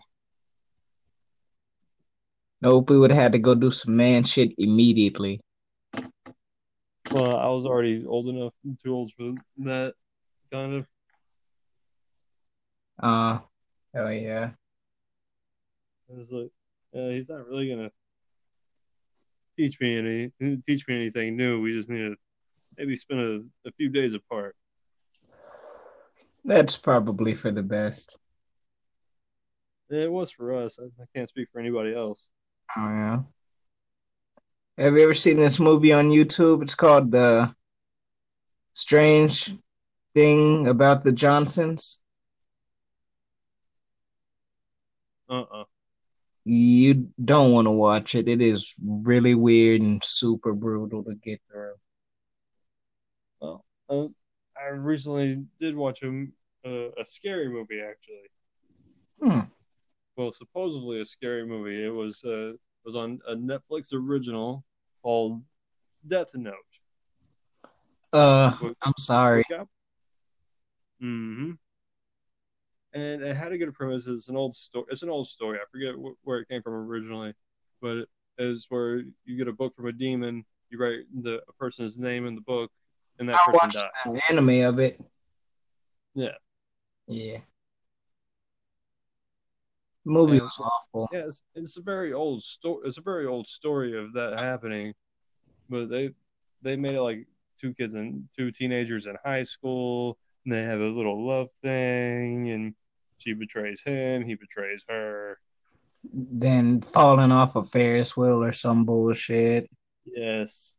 [2.60, 5.40] Nope, we would have had to go do some man shit immediately.
[7.10, 9.94] Well, I was already old enough, too old for that
[10.52, 10.86] kind of.
[13.02, 13.40] Uh,
[13.96, 14.50] oh yeah.
[16.08, 16.52] It was like,
[16.94, 17.90] uh, he's not really gonna
[19.56, 19.98] teach me
[20.40, 21.60] any, teach me anything new.
[21.60, 22.16] We just need to
[22.76, 24.56] maybe spend a, a few days apart.
[26.44, 28.16] That's probably for the best.
[29.90, 30.78] It was for us.
[30.80, 32.28] I, I can't speak for anybody else.
[32.76, 33.20] Oh yeah.
[34.78, 36.62] Have you ever seen this movie on YouTube?
[36.62, 37.54] It's called The
[38.72, 39.54] Strange
[40.14, 42.02] Thing About the Johnsons.
[45.28, 45.64] Uh-uh.
[46.44, 48.26] You don't want to watch it.
[48.28, 51.74] It is really weird and super brutal to get through.
[53.40, 54.06] Well, uh,
[54.60, 56.26] I recently did watch a,
[56.66, 58.28] uh, a scary movie, actually.
[59.20, 59.46] Hmm.
[60.16, 61.84] Well, supposedly a scary movie.
[61.84, 62.52] It was uh,
[62.84, 64.64] was on a Netflix original
[65.02, 65.42] called
[66.06, 66.54] Death Note.
[68.12, 69.44] Uh, I'm sorry.
[71.02, 71.52] Mm-hmm.
[72.94, 74.06] And it had a good premise.
[74.06, 74.84] It's an old story.
[74.90, 75.58] It's an old story.
[75.58, 77.32] I forget wh- where it came from originally,
[77.80, 80.44] but it is where you get a book from a demon.
[80.68, 82.70] You write the a person's name in the book,
[83.18, 84.14] and that I person watched dies.
[84.14, 85.00] an anime of it.
[86.14, 86.32] Yeah.
[87.08, 87.38] Yeah.
[90.04, 90.42] Movie Yeah.
[90.42, 91.08] was awful.
[91.12, 92.86] Yeah, it's, it's a very old story.
[92.86, 94.94] It's a very old story of that happening,
[95.70, 96.10] but they
[96.62, 97.26] they made it like
[97.58, 102.50] two kids and two teenagers in high school, and they have a little love thing,
[102.50, 102.74] and
[103.22, 105.38] she betrays him, he betrays her.
[106.12, 109.70] Then falling off a Ferris wheel or some bullshit.
[110.04, 110.74] Yes.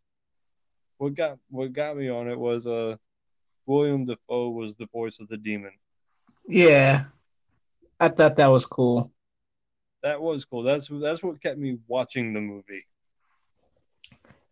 [0.98, 2.98] What got what got me on it was uh
[3.66, 5.72] Willem Dafoe was the voice of the demon.
[6.48, 7.06] Yeah.
[8.00, 9.12] I thought that was cool.
[10.02, 10.64] That was cool.
[10.64, 12.86] That's that's what kept me watching the movie.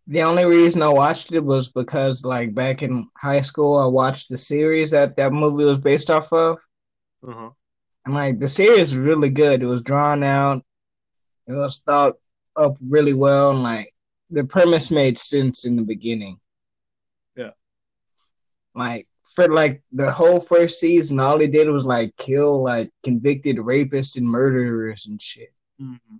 [0.06, 4.28] The only reason I watched it was because, like, back in high school, I watched
[4.28, 6.58] the series that that movie was based off of.
[7.26, 7.50] Uh-huh.
[8.04, 9.62] And, like, the series was really good.
[9.62, 10.64] It was drawn out,
[11.46, 12.16] it was thought
[12.56, 13.94] up really well, and, like,
[14.30, 16.40] the premise made sense in the beginning.
[17.36, 17.50] Yeah.
[18.74, 23.56] Like, for like the whole first season, all he did was like kill like convicted
[23.56, 25.52] rapists and murderers and shit.
[25.80, 26.16] Mm-hmm.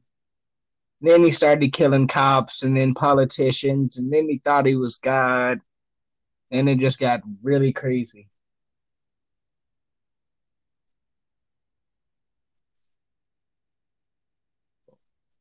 [1.02, 5.60] Then he started killing cops and then politicians, and then he thought he was God.
[6.50, 8.28] And it just got really crazy.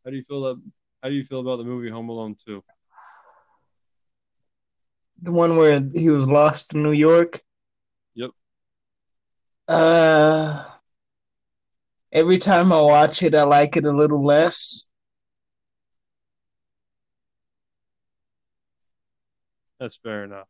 [0.04, 0.62] How do you feel that
[1.04, 2.64] how do you feel about the movie Home Alone 2?
[5.24, 7.42] The one where he was lost in New York.
[8.16, 8.32] Yep.
[9.68, 10.66] Uh,
[12.12, 14.90] every time I watch it, I like it a little less.
[19.80, 20.48] That's fair enough.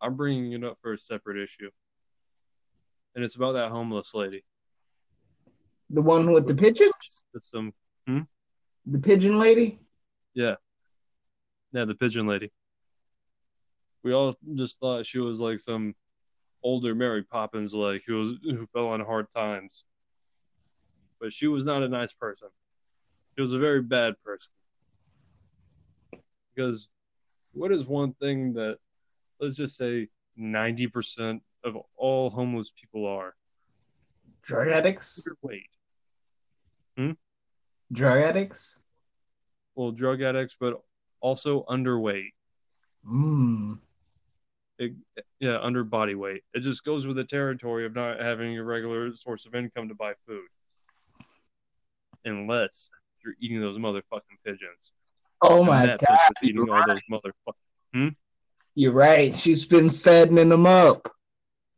[0.00, 1.70] I'm bringing it up for a separate issue.
[3.14, 4.44] And it's about that homeless lady.
[5.90, 7.72] The one with the pigeons, That's some
[8.86, 9.78] the pigeon lady.
[10.34, 10.54] yeah.
[11.72, 12.52] Yeah, the pigeon lady.
[14.02, 15.94] We all just thought she was like some
[16.62, 19.84] older Mary Poppins like who was who fell on hard times.
[21.20, 22.48] But she was not a nice person.
[23.34, 24.52] She was a very bad person.
[26.54, 26.88] Because
[27.52, 28.78] what is one thing that
[29.40, 30.08] let's just say
[30.38, 33.34] 90% of all homeless people are?
[34.42, 35.26] Drug addicts.
[35.26, 37.16] Underweight.
[37.92, 38.76] Drug addicts.
[39.74, 40.82] Well, drug addicts, but
[41.20, 42.32] also underweight.
[43.08, 43.78] Mm.
[44.78, 44.92] It,
[45.40, 46.42] yeah, under body weight.
[46.52, 49.94] It just goes with the territory of not having a regular source of income to
[49.94, 50.46] buy food.
[52.24, 52.90] Unless
[53.24, 54.92] you're eating those motherfucking pigeons.
[55.40, 56.86] Oh And my god, bitch was you're eating all right.
[56.86, 58.16] those motherfucking.
[58.74, 59.36] You're right.
[59.36, 61.10] She's been fattening them up.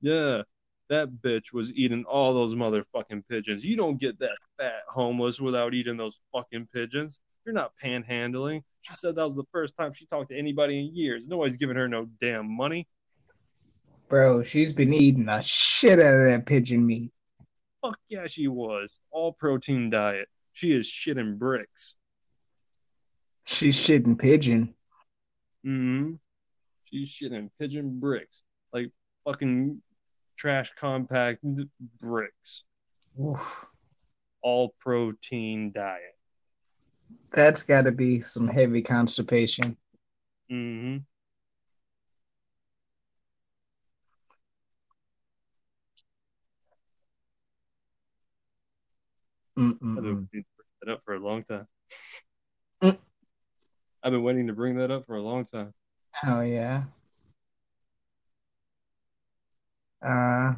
[0.00, 0.42] Yeah,
[0.88, 3.64] that bitch was eating all those motherfucking pigeons.
[3.64, 7.20] You don't get that fat homeless without eating those fucking pigeons.
[7.44, 8.62] You're not panhandling.
[8.82, 11.26] She said that was the first time she talked to anybody in years.
[11.26, 12.86] Nobody's giving her no damn money.
[14.08, 17.10] Bro, she's been eating the shit out of that pigeon meat.
[17.82, 18.98] Fuck yeah, she was.
[19.10, 20.28] All protein diet.
[20.52, 21.94] She is shitting bricks.
[23.44, 24.74] She's shitting pigeon.
[25.62, 26.14] hmm
[26.84, 28.42] She's shitting pigeon bricks.
[28.72, 28.90] Like
[29.24, 29.82] fucking
[30.38, 31.44] trash compact
[32.00, 32.62] bricks.
[33.20, 33.66] Oof.
[34.40, 36.16] All protein diet.
[37.34, 39.76] That's got to be some heavy constipation.
[40.50, 40.98] Mm-hmm.
[49.58, 51.66] I've been waiting to bring that up for a long time.
[52.82, 52.98] Mm.
[54.02, 55.74] I've been waiting to bring that up for a long time.
[56.24, 56.84] Oh yeah.
[60.04, 60.54] Uh,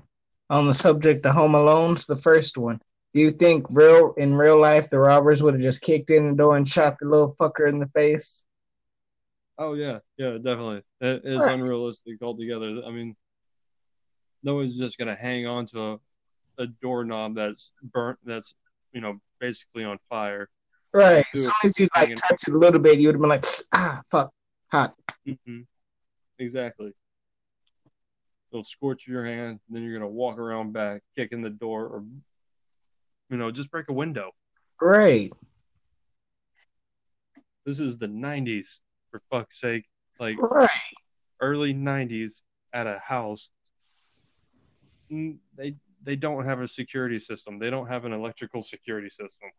[0.50, 2.80] on the subject of Home Alone's, the first one.
[3.14, 6.36] Do you think real in real life the robbers would have just kicked in the
[6.36, 8.44] door and shot the little fucker in the face?
[9.58, 10.82] Oh yeah, yeah, definitely.
[11.00, 11.54] It is right.
[11.54, 12.82] unrealistic altogether.
[12.86, 13.16] I mean,
[14.42, 15.98] no one's just gonna hang on to a,
[16.58, 18.54] a doorknob that's burnt, that's
[18.92, 20.48] you know, basically on fire.
[20.92, 21.24] Right.
[21.34, 23.44] As soon as you like touch it a little bit, you would have been like,
[23.72, 24.32] ah, fuck,
[24.68, 24.94] hot.
[25.26, 25.60] Mm-hmm.
[26.38, 26.92] Exactly.
[28.52, 32.04] It'll scorch your hand, then you're gonna walk around back, kick in the door, or
[33.28, 34.32] you know, just break a window.
[34.76, 35.32] Great.
[37.64, 38.80] This is the '90s,
[39.10, 39.84] for fuck's sake.
[40.18, 40.68] Like right.
[41.40, 42.42] early '90s
[42.72, 43.50] at a house.
[45.10, 47.58] Mm, they they don't have a security system.
[47.58, 49.50] They don't have an electrical security system.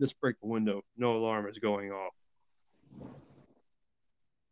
[0.00, 0.82] Just break the window.
[0.96, 2.14] No alarm is going off.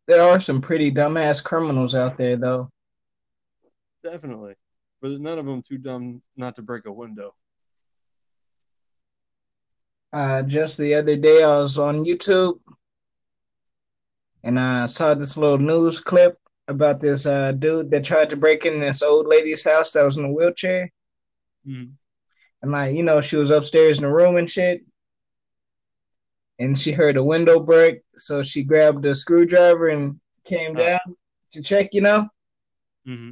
[0.07, 2.69] There are some pretty dumbass criminals out there, though.
[4.03, 4.55] Definitely.
[5.01, 7.35] But none of them too dumb not to break a window.
[10.13, 12.59] Uh, just the other day, I was on YouTube
[14.43, 16.39] and I saw this little news clip
[16.69, 20.17] about this uh, dude that tried to break in this old lady's house that was
[20.17, 20.91] in a wheelchair.
[21.67, 21.91] Mm-hmm.
[22.61, 24.85] And like, you know, she was upstairs in the room and shit.
[26.59, 30.99] And she heard a window break, so she grabbed a screwdriver and came down
[31.51, 32.27] to check, you know.
[33.07, 33.31] Mm-hmm.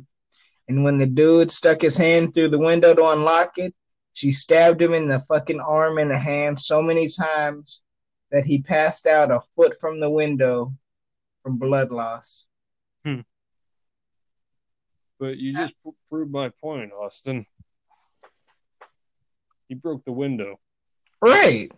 [0.68, 3.74] And when the dude stuck his hand through the window to unlock it,
[4.14, 7.84] she stabbed him in the fucking arm and the hand so many times
[8.32, 10.74] that he passed out a foot from the window
[11.44, 12.48] from blood loss.
[13.04, 13.22] Hmm.
[15.20, 15.74] But you just
[16.10, 17.46] proved my point, Austin.
[19.68, 20.60] He broke the window.
[21.22, 21.72] Right.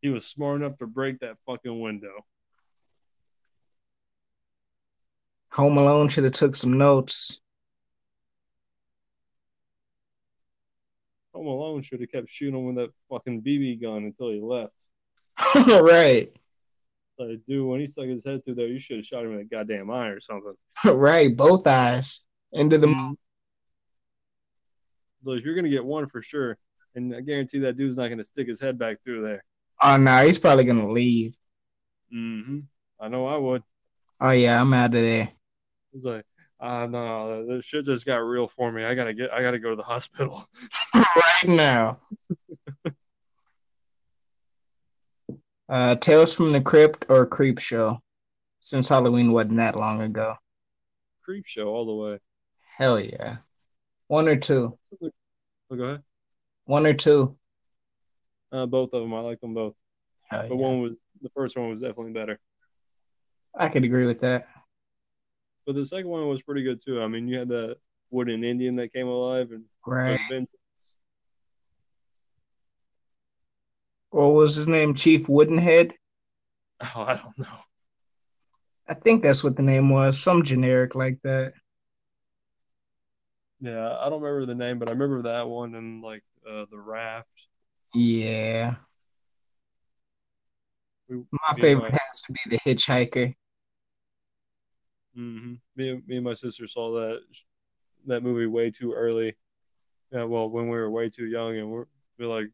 [0.00, 2.24] He was smart enough to break that fucking window.
[5.52, 7.40] Home Alone should have took some notes.
[11.34, 14.84] Home Alone should have kept shooting with that fucking BB gun until he left.
[15.82, 16.28] right.
[17.18, 19.40] Like, dude, when he stuck his head through there, you should have shot him in
[19.40, 20.54] a goddamn eye or something.
[20.84, 23.16] right, both eyes into the mouth.
[25.24, 26.56] So if you're gonna get one for sure,
[26.94, 29.44] and I guarantee that dude's not gonna stick his head back through there.
[29.80, 31.36] Oh no, he's probably gonna leave.
[32.14, 32.60] Mm-hmm.
[33.00, 33.62] I know I would.
[34.20, 35.30] Oh yeah, I'm out of there.
[35.92, 36.24] He's like,
[36.60, 38.84] uh, no, this shit just got real for me.
[38.84, 40.48] I gotta get, I gotta go to the hospital
[40.94, 41.98] right now.
[45.70, 48.00] Uh, Tales from the Crypt or Creep Show,
[48.60, 50.34] since Halloween wasn't that long ago.
[51.22, 52.18] Creep Show all the way.
[52.78, 53.36] Hell yeah.
[54.06, 54.78] One or two.
[55.02, 56.02] Oh, go ahead.
[56.64, 57.36] One or two.
[58.50, 59.14] Uh, both of them.
[59.14, 59.74] I like them both.
[60.22, 60.66] Hell but yeah.
[60.66, 60.92] one was
[61.22, 62.38] the first one was definitely better.
[63.54, 64.46] I could agree with that.
[65.66, 67.02] But the second one was pretty good too.
[67.02, 67.76] I mean, you had the
[68.10, 70.20] wooden Indian that came alive and right.
[74.10, 74.94] What was his name?
[74.94, 75.92] Chief Woodenhead?
[76.80, 77.58] Oh, I don't know.
[78.88, 80.18] I think that's what the name was.
[80.18, 81.52] Some generic like that.
[83.60, 86.78] Yeah, I don't remember the name, but I remember that one and like uh, the
[86.78, 87.48] raft.
[87.94, 88.74] Yeah.
[91.08, 93.34] We, my favorite my has to be the hitchhiker.
[95.16, 95.54] Mm-hmm.
[95.76, 97.20] Me, me and my sister saw that
[98.06, 99.36] that movie way too early.
[100.12, 101.84] Yeah, well, when we were way too young, and we're,
[102.18, 102.50] we're like,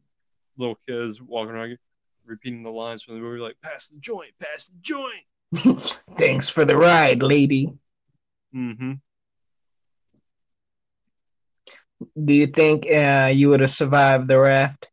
[0.57, 1.77] little kids walking around
[2.25, 5.23] repeating the lines from the movie, like "Pass the joint, pass the joint."
[6.17, 7.71] Thanks for the ride, lady.
[8.53, 8.93] Mm-hmm.
[12.23, 14.89] Do you think uh, you would have survived the raft?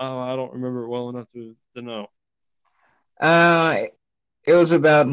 [0.00, 2.06] Oh, I don't remember it well enough to, to know.
[3.20, 3.82] Uh,
[4.46, 5.06] it was about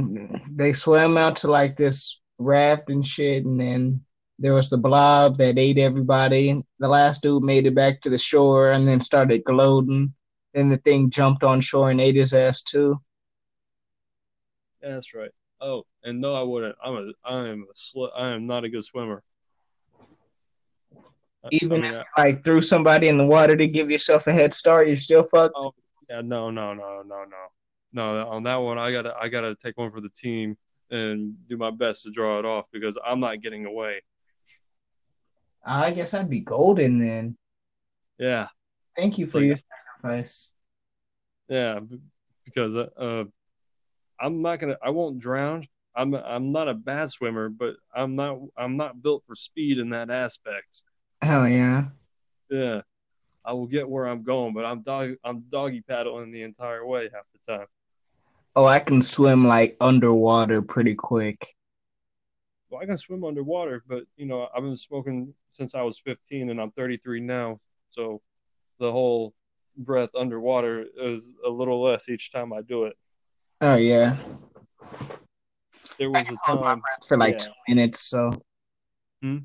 [0.56, 4.06] they swam out to like this raft and shit, and then
[4.40, 6.64] there was the blob that ate everybody.
[6.80, 10.14] The last dude made it back to the shore and then started gloating.
[10.54, 13.02] Then the thing jumped on shore and ate his ass too.
[14.82, 15.32] Yeah, that's right.
[15.60, 16.76] Oh, and no, I wouldn't.
[16.82, 19.22] I'm a, I am a, sl- I am not a good swimmer.
[21.52, 24.32] Even I mean, if I, like threw somebody in the water to give yourself a
[24.34, 25.53] head start, you're still fucked.
[25.57, 25.74] Oh,
[26.10, 27.48] yeah, no, no, no, no, no,
[27.94, 30.57] no, on that one, I gotta I gotta take one for the team
[30.90, 34.02] and do my best to draw it off because I'm not getting away.
[35.65, 37.38] I guess I'd be golden then.
[38.18, 38.48] Yeah,
[38.95, 39.57] Thank you for Like- your
[40.02, 40.52] sacrifice.
[41.49, 41.80] yeah,
[42.45, 43.26] because uh, uh,
[44.19, 45.68] I'm not gonna I won't drown.
[45.95, 49.90] I'm I'm not a bad swimmer, but I'm not I'm not built for speed in
[49.91, 50.84] that aspect.
[51.22, 51.85] Hell yeah.
[52.49, 52.81] Yeah,
[53.44, 57.10] I will get where I'm going, but I'm dog I'm doggy paddling the entire way
[57.14, 57.68] half the time.
[58.56, 61.56] Oh, I can swim like underwater pretty quick.
[62.69, 66.49] Well, I can swim underwater, but you know I've been smoking since I was 15,
[66.49, 68.22] and I'm 33 now, so
[68.80, 69.34] the whole
[69.77, 72.98] breath underwater is a little less each time I do it.
[73.61, 74.18] Oh yeah.
[75.98, 77.45] There was can a my time, breath for like yeah.
[77.45, 78.31] two minutes, so
[79.22, 79.38] Hmm?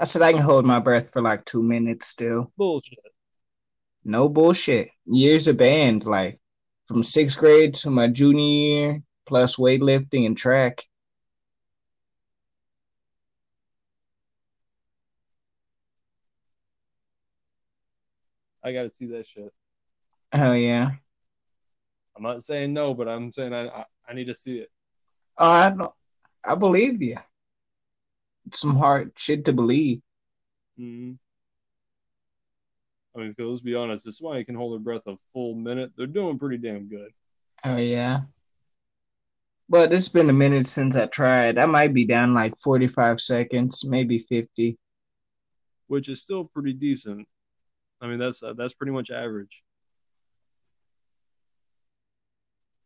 [0.00, 2.50] I said I can hold my breath for like two minutes still.
[2.56, 2.98] bullshit.
[4.02, 4.88] No bullshit.
[5.04, 6.40] Years of band, like
[6.88, 10.80] from sixth grade to my junior year, plus weightlifting and track.
[18.64, 19.52] I got to see that shit.
[20.32, 20.92] Oh yeah.
[22.16, 24.70] I'm not saying no, but I'm saying I I, I need to see it.
[25.36, 25.92] Oh, I don't,
[26.42, 27.18] I believe you.
[28.52, 30.00] Some hard shit to believe.
[30.78, 31.12] Mm-hmm.
[33.14, 36.06] I mean, let's be honest, if somebody can hold their breath a full minute, they're
[36.06, 37.10] doing pretty damn good.
[37.64, 38.20] Oh yeah.
[39.68, 41.58] But it's been a minute since I tried.
[41.58, 44.78] I might be down like 45 seconds, maybe 50.
[45.86, 47.26] which is still pretty decent.
[48.00, 49.62] I mean, that's uh, that's pretty much average.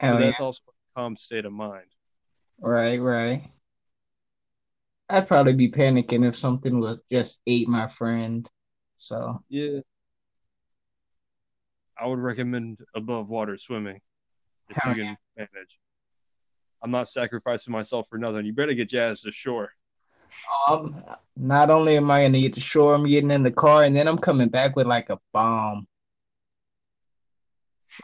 [0.01, 0.27] Hell but yeah.
[0.27, 1.87] that's also a calm state of mind.
[2.61, 3.45] Right, right.
[5.09, 8.49] I'd probably be panicking if something was just ate my friend.
[8.97, 9.81] So Yeah.
[11.99, 14.01] I would recommend above water swimming
[14.69, 15.79] if Hell you can manage.
[16.83, 18.45] I'm not sacrificing myself for nothing.
[18.45, 19.73] You better get your ass to shore.
[20.69, 21.03] um,
[21.37, 24.09] not only am I gonna get to shore, I'm getting in the car and then
[24.09, 25.87] I'm coming back with like a bomb.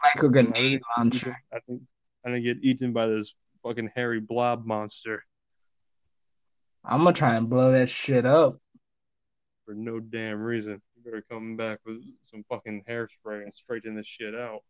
[0.03, 1.35] Like a grenade launcher.
[1.51, 1.81] I think
[2.23, 5.25] I'm gonna get eaten by this fucking hairy blob monster
[6.83, 8.57] I'm gonna try and blow that shit up.
[9.65, 10.81] for no damn reason.
[10.95, 14.61] You better come back with some fucking hairspray and straighten this shit out.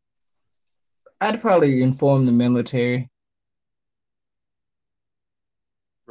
[1.19, 3.09] I'd probably inform the military.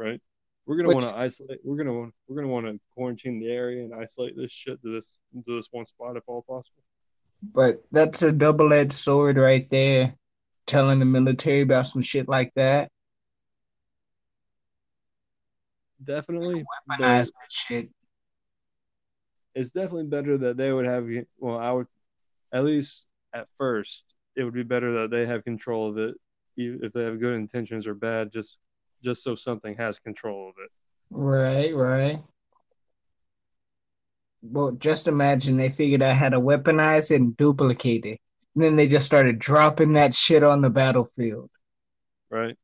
[0.01, 0.19] right?
[0.65, 1.59] We're gonna want to isolate.
[1.63, 2.13] We're gonna want.
[2.27, 5.15] We're gonna want to quarantine the area and isolate this shit to this
[5.45, 6.83] to this one spot if all possible.
[7.53, 10.15] But that's a double edged sword right there.
[10.67, 12.91] Telling the military about some shit like that.
[16.03, 16.63] Definitely,
[16.97, 17.89] but shit.
[19.53, 21.07] it's definitely better that they would have.
[21.37, 21.87] Well, I would
[22.53, 26.15] at least at first it would be better that they have control of it,
[26.57, 28.31] if they have good intentions or bad.
[28.31, 28.57] Just
[29.03, 30.71] just so something has control of it.
[31.09, 32.23] Right, right.
[34.43, 38.19] Well, just imagine they figured out how to weaponize it and duplicate it.
[38.55, 41.49] And then they just started dropping that shit on the battlefield.
[42.29, 42.57] right?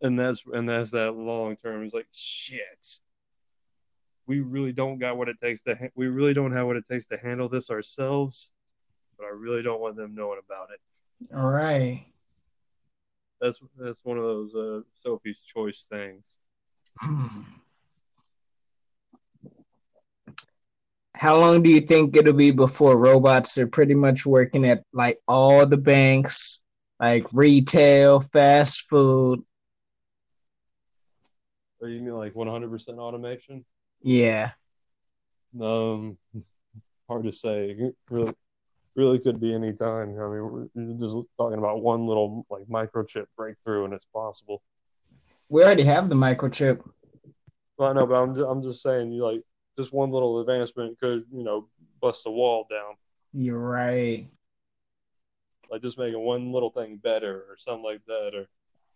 [0.00, 1.82] And that's and that's that long term.
[1.82, 2.98] It's like shit.
[4.26, 5.74] We really don't got what it takes to.
[5.74, 8.50] Ha- we really don't have what it takes to handle this ourselves.
[9.18, 10.80] But I really don't want them knowing about it.
[11.36, 12.06] All right.
[13.40, 16.36] That's that's one of those uh, Sophie's choice things.
[21.14, 25.18] How long do you think it'll be before robots are pretty much working at like
[25.26, 26.62] all the banks,
[27.00, 29.42] like retail, fast food?
[31.80, 33.64] Or you mean like 100% automation?
[34.02, 34.50] Yeah.
[35.60, 36.18] Um,
[37.08, 37.76] hard to say.
[38.10, 38.34] Really,
[38.94, 40.10] really could be any time.
[40.20, 44.62] I mean, we're just talking about one little like microchip breakthrough, and it's possible.
[45.48, 46.80] We already have the microchip.
[47.76, 49.42] Well, I know, but I'm just, I'm just saying, you like
[49.76, 51.68] just one little advancement could, you know,
[52.00, 52.94] bust a wall down.
[53.32, 54.24] You're right.
[55.70, 58.48] Like just making one little thing better, or something like that, or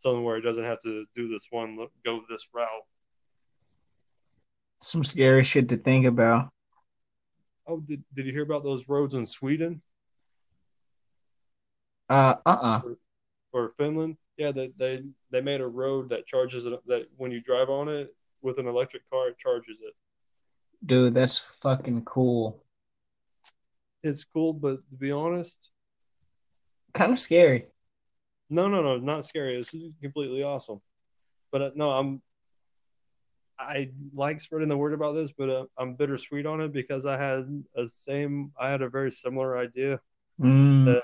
[0.03, 2.67] something where it doesn't have to do this one, go this route.
[4.81, 6.51] Some scary shit to think about.
[7.67, 9.81] Oh, did did you hear about those roads in Sweden
[12.09, 12.81] Uh uh uh.
[13.53, 14.17] or Finland?
[14.37, 16.73] Yeah, they they they made a road that charges it.
[16.87, 19.95] That when you drive on it with an electric car, it charges it.
[20.85, 22.65] Dude, that's fucking cool.
[24.03, 25.71] It's cool, but to be honest,
[26.93, 27.67] Kind of scary.
[28.53, 29.59] No, no, no, not scary.
[29.59, 30.83] It's completely awesome.
[31.51, 32.21] But uh, no, I'm.
[33.59, 37.17] I like spreading the word about this, but uh, I'm bittersweet on it because I
[37.17, 38.53] had a same.
[38.61, 39.99] I had a very similar idea.
[40.39, 41.03] Mm, That-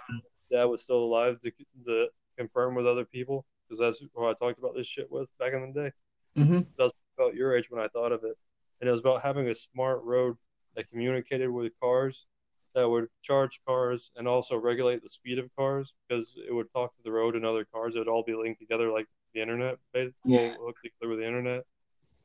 [0.50, 1.40] Dad was still alive.
[1.40, 1.52] to,
[1.86, 5.54] the confirm with other people because that's who I talked about this shit with back
[5.54, 5.92] in the day.
[6.36, 8.36] hmm That's about your age when I thought of it,
[8.80, 10.36] and it was about having a smart road
[10.74, 12.26] that communicated with cars
[12.74, 16.94] that would charge cars and also regulate the speed of cars because it would talk
[16.96, 17.94] to the road and other cars.
[17.94, 20.54] It would all be linked together like the internet, basically, Yeah.
[20.58, 21.64] hooked together with the internet,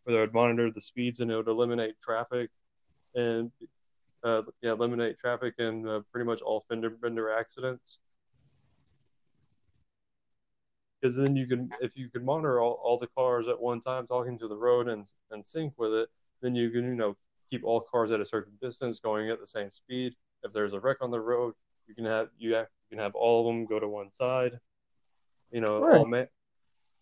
[0.03, 2.49] where they would monitor the speeds and it would eliminate traffic
[3.15, 3.51] and
[4.23, 7.99] uh, yeah, eliminate traffic and uh, pretty much all fender bender accidents.
[11.01, 14.07] Because then you can, if you can monitor all, all the cars at one time
[14.07, 16.09] talking to the road and and sync with it,
[16.41, 17.17] then you can you know
[17.49, 20.15] keep all cars at a certain distance going at the same speed.
[20.43, 21.53] If there's a wreck on the road,
[21.87, 24.59] you can have you, have, you can have all of them go to one side.
[25.51, 26.07] You know, all Right.
[26.07, 26.27] man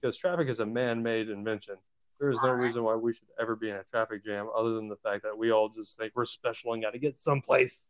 [0.02, 1.76] because traffic is a man-made invention.
[2.20, 4.88] There is no reason why we should ever be in a traffic jam other than
[4.88, 7.90] the fact that we all just think we're special and got to get someplace.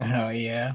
[0.00, 0.74] Oh yeah.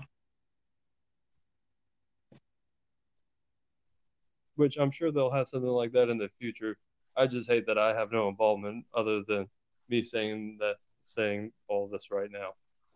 [4.55, 6.77] Which I'm sure they'll have something like that in the future.
[7.15, 9.47] I just hate that I have no involvement other than
[9.89, 12.49] me saying that, saying all this right now.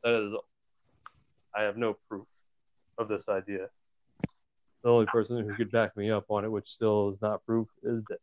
[0.04, 0.34] That is,
[1.56, 2.28] I have no proof
[2.98, 3.68] of this idea.
[4.84, 7.68] The only person who could back me up on it, which still is not proof,
[7.84, 8.20] is that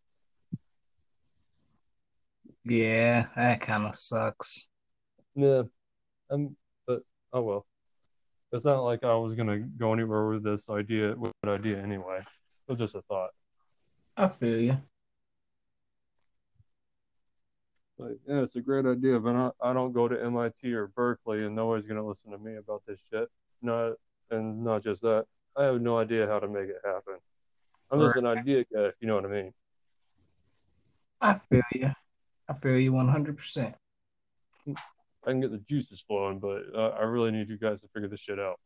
[2.65, 4.69] Yeah, that kind of sucks.
[5.35, 5.63] Yeah,
[6.31, 6.57] um,
[6.87, 7.03] but
[7.33, 7.67] oh well.
[8.53, 12.21] It's not like I was gonna go anywhere with this idea, with idea anyway.
[12.21, 13.31] It was just a thought.
[14.17, 14.77] I feel you.
[17.99, 21.45] Like, yeah, it's a great idea, but I, I don't go to MIT or Berkeley,
[21.45, 23.29] and nobody's gonna listen to me about this shit.
[23.63, 23.93] Not,
[24.31, 25.27] and not just that,
[25.57, 27.15] I have no idea how to make it happen.
[27.91, 29.53] I'm just an idea guy, if you know what I mean.
[31.21, 31.91] I feel you.
[32.49, 33.75] I feel you 100%.
[34.67, 38.09] I can get the juices flowing, but uh, I really need you guys to figure
[38.09, 38.59] this shit out.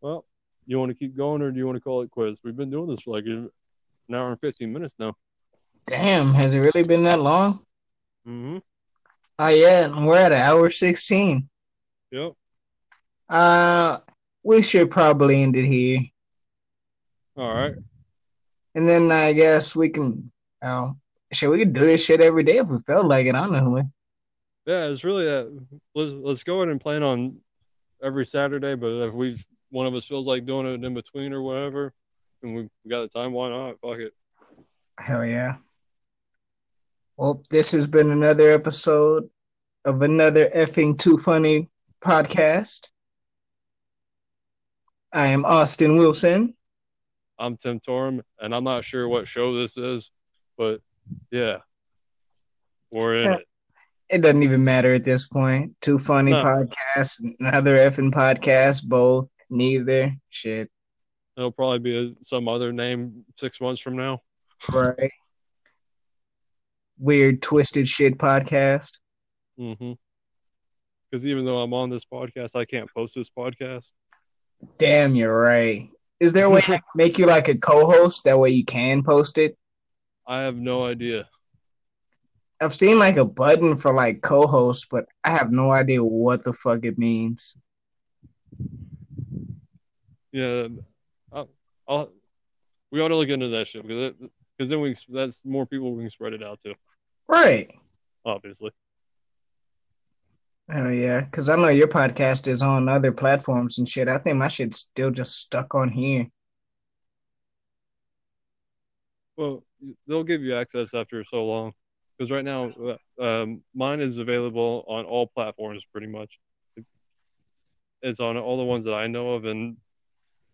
[0.00, 0.24] Well,
[0.66, 2.40] you want to keep going, or do you want to call it quits?
[2.42, 3.50] We've been doing this for like an
[4.12, 5.14] hour and fifteen minutes now.
[5.86, 7.54] Damn, has it really been that long?
[8.26, 8.58] Mm-hmm.
[9.38, 11.48] Oh, yeah, we're at an hour 16.
[12.12, 12.32] Yep.
[13.28, 13.98] Uh,
[14.42, 15.98] we should probably end it here.
[17.36, 17.74] All right.
[18.74, 20.30] And then I guess we can,
[20.62, 20.94] oh,
[21.32, 23.32] shit, we could do this shit every day if we felt like it.
[23.32, 23.82] Know.
[24.66, 25.48] Yeah, it's really a,
[25.94, 27.38] Let's let's go ahead and plan on
[28.02, 28.76] every Saturday.
[28.76, 31.94] But if we one of us feels like doing it in between or whatever,
[32.42, 33.80] and we, we got the time, why not?
[33.80, 34.12] Fuck it.
[34.98, 35.56] Hell yeah.
[37.16, 39.28] Well, this has been another episode
[39.84, 41.70] of another effing too funny
[42.04, 42.88] podcast.
[45.12, 46.54] I am Austin Wilson.
[47.38, 50.10] I'm Tim Torm, and I'm not sure what show this is,
[50.58, 50.80] but
[51.30, 51.58] yeah,
[52.92, 53.46] we're in it.
[54.10, 55.74] It doesn't even matter at this point.
[55.80, 56.42] Too funny No.
[56.44, 60.16] podcast, another effing podcast, both, neither.
[60.30, 60.70] Shit.
[61.36, 64.20] It'll probably be a, some other name six months from now.
[64.70, 65.12] Right.
[66.98, 68.98] Weird, twisted shit podcast.
[69.58, 69.92] Mm-hmm.
[71.10, 73.92] Because even though I'm on this podcast, I can't post this podcast.
[74.78, 75.88] Damn, you're right.
[76.20, 78.24] Is there a way to make you like a co-host?
[78.24, 79.56] That way you can post it.
[80.26, 81.28] I have no idea.
[82.60, 86.52] I've seen like a button for like co-host, but I have no idea what the
[86.52, 87.56] fuck it means.
[90.32, 90.68] Yeah,
[91.32, 91.48] I'll,
[91.88, 92.12] I'll
[92.90, 94.14] we ought to look into that shit because
[94.56, 96.74] because then we that's more people we can spread it out to.
[97.28, 97.70] Right.
[98.24, 98.70] Obviously,
[100.72, 104.08] Oh yeah, because I know your podcast is on other platforms and shit.
[104.08, 106.28] I think my shit's still just stuck on here.
[109.36, 109.64] well,
[110.06, 111.72] they'll give you access after so long.
[112.16, 112.72] Because right now,
[113.18, 116.38] uh, um, mine is available on all platforms pretty much.
[118.02, 119.76] It's on all the ones that I know of, and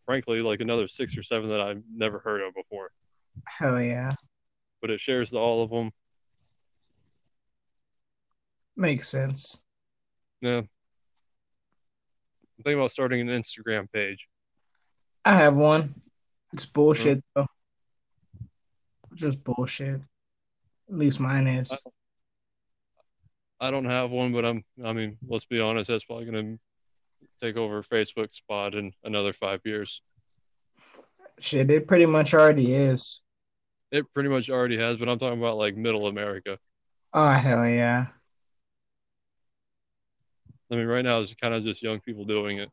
[0.08, 2.90] frankly, like another six or seven that I've never heard of before.
[3.44, 4.12] Hell yeah,
[4.80, 5.90] But it shares to all of them.
[8.74, 9.66] makes sense.
[10.40, 10.60] Yeah.
[10.60, 10.68] I'm
[12.64, 14.26] thinking about starting an Instagram page.
[15.26, 15.92] I have one.
[16.54, 17.42] It's bullshit mm-hmm.
[17.42, 17.46] though.
[19.14, 20.00] Just bullshit.
[20.88, 21.82] At least mine is.
[23.60, 24.64] I don't have one, but I'm.
[24.82, 25.88] I mean, let's be honest.
[25.88, 26.60] That's probably going to
[27.38, 30.02] take over Facebook's spot in another five years.
[31.40, 33.22] Shit, it pretty much already is.
[33.90, 36.58] It pretty much already has, but I'm talking about like middle America.
[37.14, 38.06] Oh hell yeah.
[40.70, 42.70] I mean, right now it's kind of just young people doing it.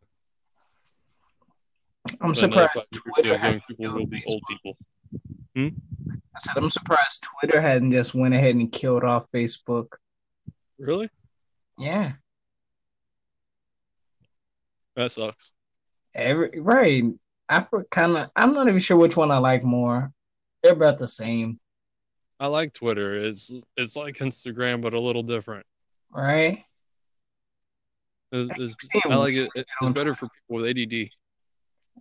[2.21, 2.71] I'm But surprised.
[2.73, 4.47] five years, young people killed will be old Facebook.
[4.49, 4.77] people.
[5.55, 5.67] Hmm?
[6.35, 9.87] I said I'm surprised Twitter hadn't just went ahead and killed off Facebook.
[10.77, 11.09] Really?
[11.79, 12.13] Yeah.
[14.95, 15.51] That sucks.
[16.15, 17.03] Every right.
[17.49, 18.29] I kind of.
[18.35, 20.11] I'm not even sure which one I like more.
[20.63, 21.59] They're about the same.
[22.39, 23.15] I like Twitter.
[23.15, 25.65] It's it's like Instagram, but a little different.
[26.11, 26.63] Right.
[28.31, 28.75] It's, it's,
[29.09, 29.49] I like it.
[29.55, 31.09] It's better for people with ADD.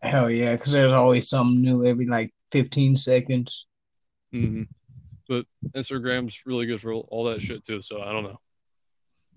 [0.02, 3.66] Hell yeah, because there's always something new every like 15 seconds.
[4.32, 4.62] Mm-hmm.
[5.28, 7.82] But Instagram's really good for all that shit too.
[7.82, 8.40] So I don't know.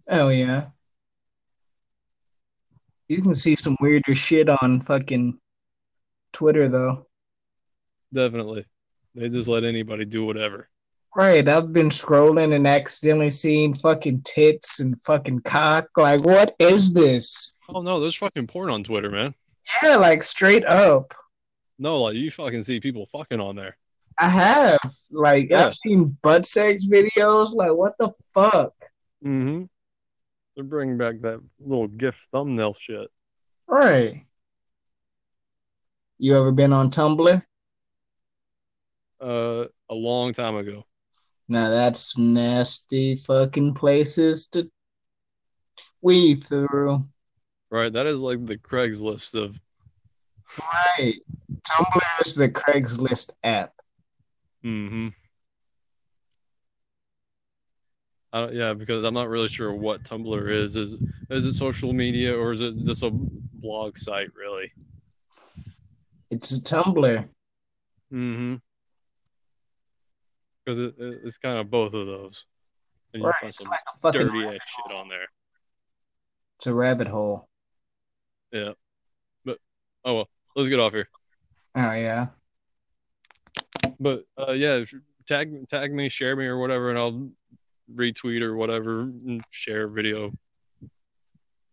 [0.09, 0.67] Oh yeah.
[3.07, 5.39] You can see some weirder shit on fucking
[6.34, 7.07] Twitter though.
[8.13, 8.65] Definitely.
[9.15, 10.69] They just let anybody do whatever.
[11.15, 11.47] Right.
[11.47, 15.88] I've been scrolling and accidentally seeing fucking tits and fucking cock.
[15.95, 17.57] Like, what is this?
[17.69, 19.34] Oh no, there's fucking porn on Twitter, man.
[19.81, 21.13] Yeah, like straight up.
[21.79, 23.77] No, like you fucking see people fucking on there.
[24.19, 24.79] I have.
[25.11, 25.67] Like yeah.
[25.67, 27.53] I've seen butt sex videos.
[27.53, 28.73] Like, what the fuck?
[29.23, 29.65] Mm-hmm.
[30.57, 33.11] They're bringing back that little GIF thumbnail shit.
[33.67, 34.23] Right.
[36.17, 37.43] You ever been on Tumblr?
[39.21, 40.84] Uh, a long time ago.
[41.47, 44.67] Now that's nasty fucking places to
[46.01, 47.05] weave through.
[47.69, 49.61] Right, that is like the Craigslist of.
[50.59, 51.19] Right,
[51.69, 53.73] Tumblr is the Craigslist app.
[54.63, 55.09] Hmm.
[58.34, 60.76] Uh, yeah, because I'm not really sure what Tumblr is.
[60.76, 60.94] Is
[61.30, 64.30] is it social media or is it just a blog site?
[64.36, 64.72] Really?
[66.30, 67.28] It's a Tumblr.
[68.14, 68.56] Mm hmm.
[70.66, 72.45] Because it, it's kind of both of those,
[73.14, 73.36] and you right.
[73.40, 73.72] find some
[74.12, 75.28] dirty ass shit on there.
[76.58, 77.48] It's a rabbit hole.
[78.52, 78.74] Yeah,
[79.45, 79.60] but
[80.04, 80.30] oh well.
[80.58, 81.08] Let's get off here.
[81.76, 82.28] Oh yeah.
[83.99, 84.84] But uh, yeah,
[85.28, 87.30] tag tag me, share me, or whatever, and I'll
[87.93, 90.31] retweet or whatever and share video.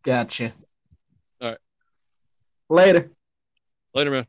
[0.02, 0.52] Gotcha.
[1.40, 1.58] All right.
[2.68, 3.10] Later.
[3.94, 4.26] Later, man.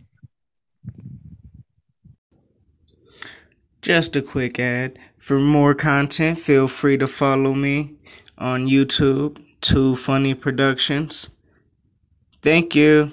[3.81, 4.97] Just a quick ad.
[5.17, 7.95] For more content, feel free to follow me
[8.37, 11.29] on YouTube, Two Funny Productions.
[12.41, 13.11] Thank you.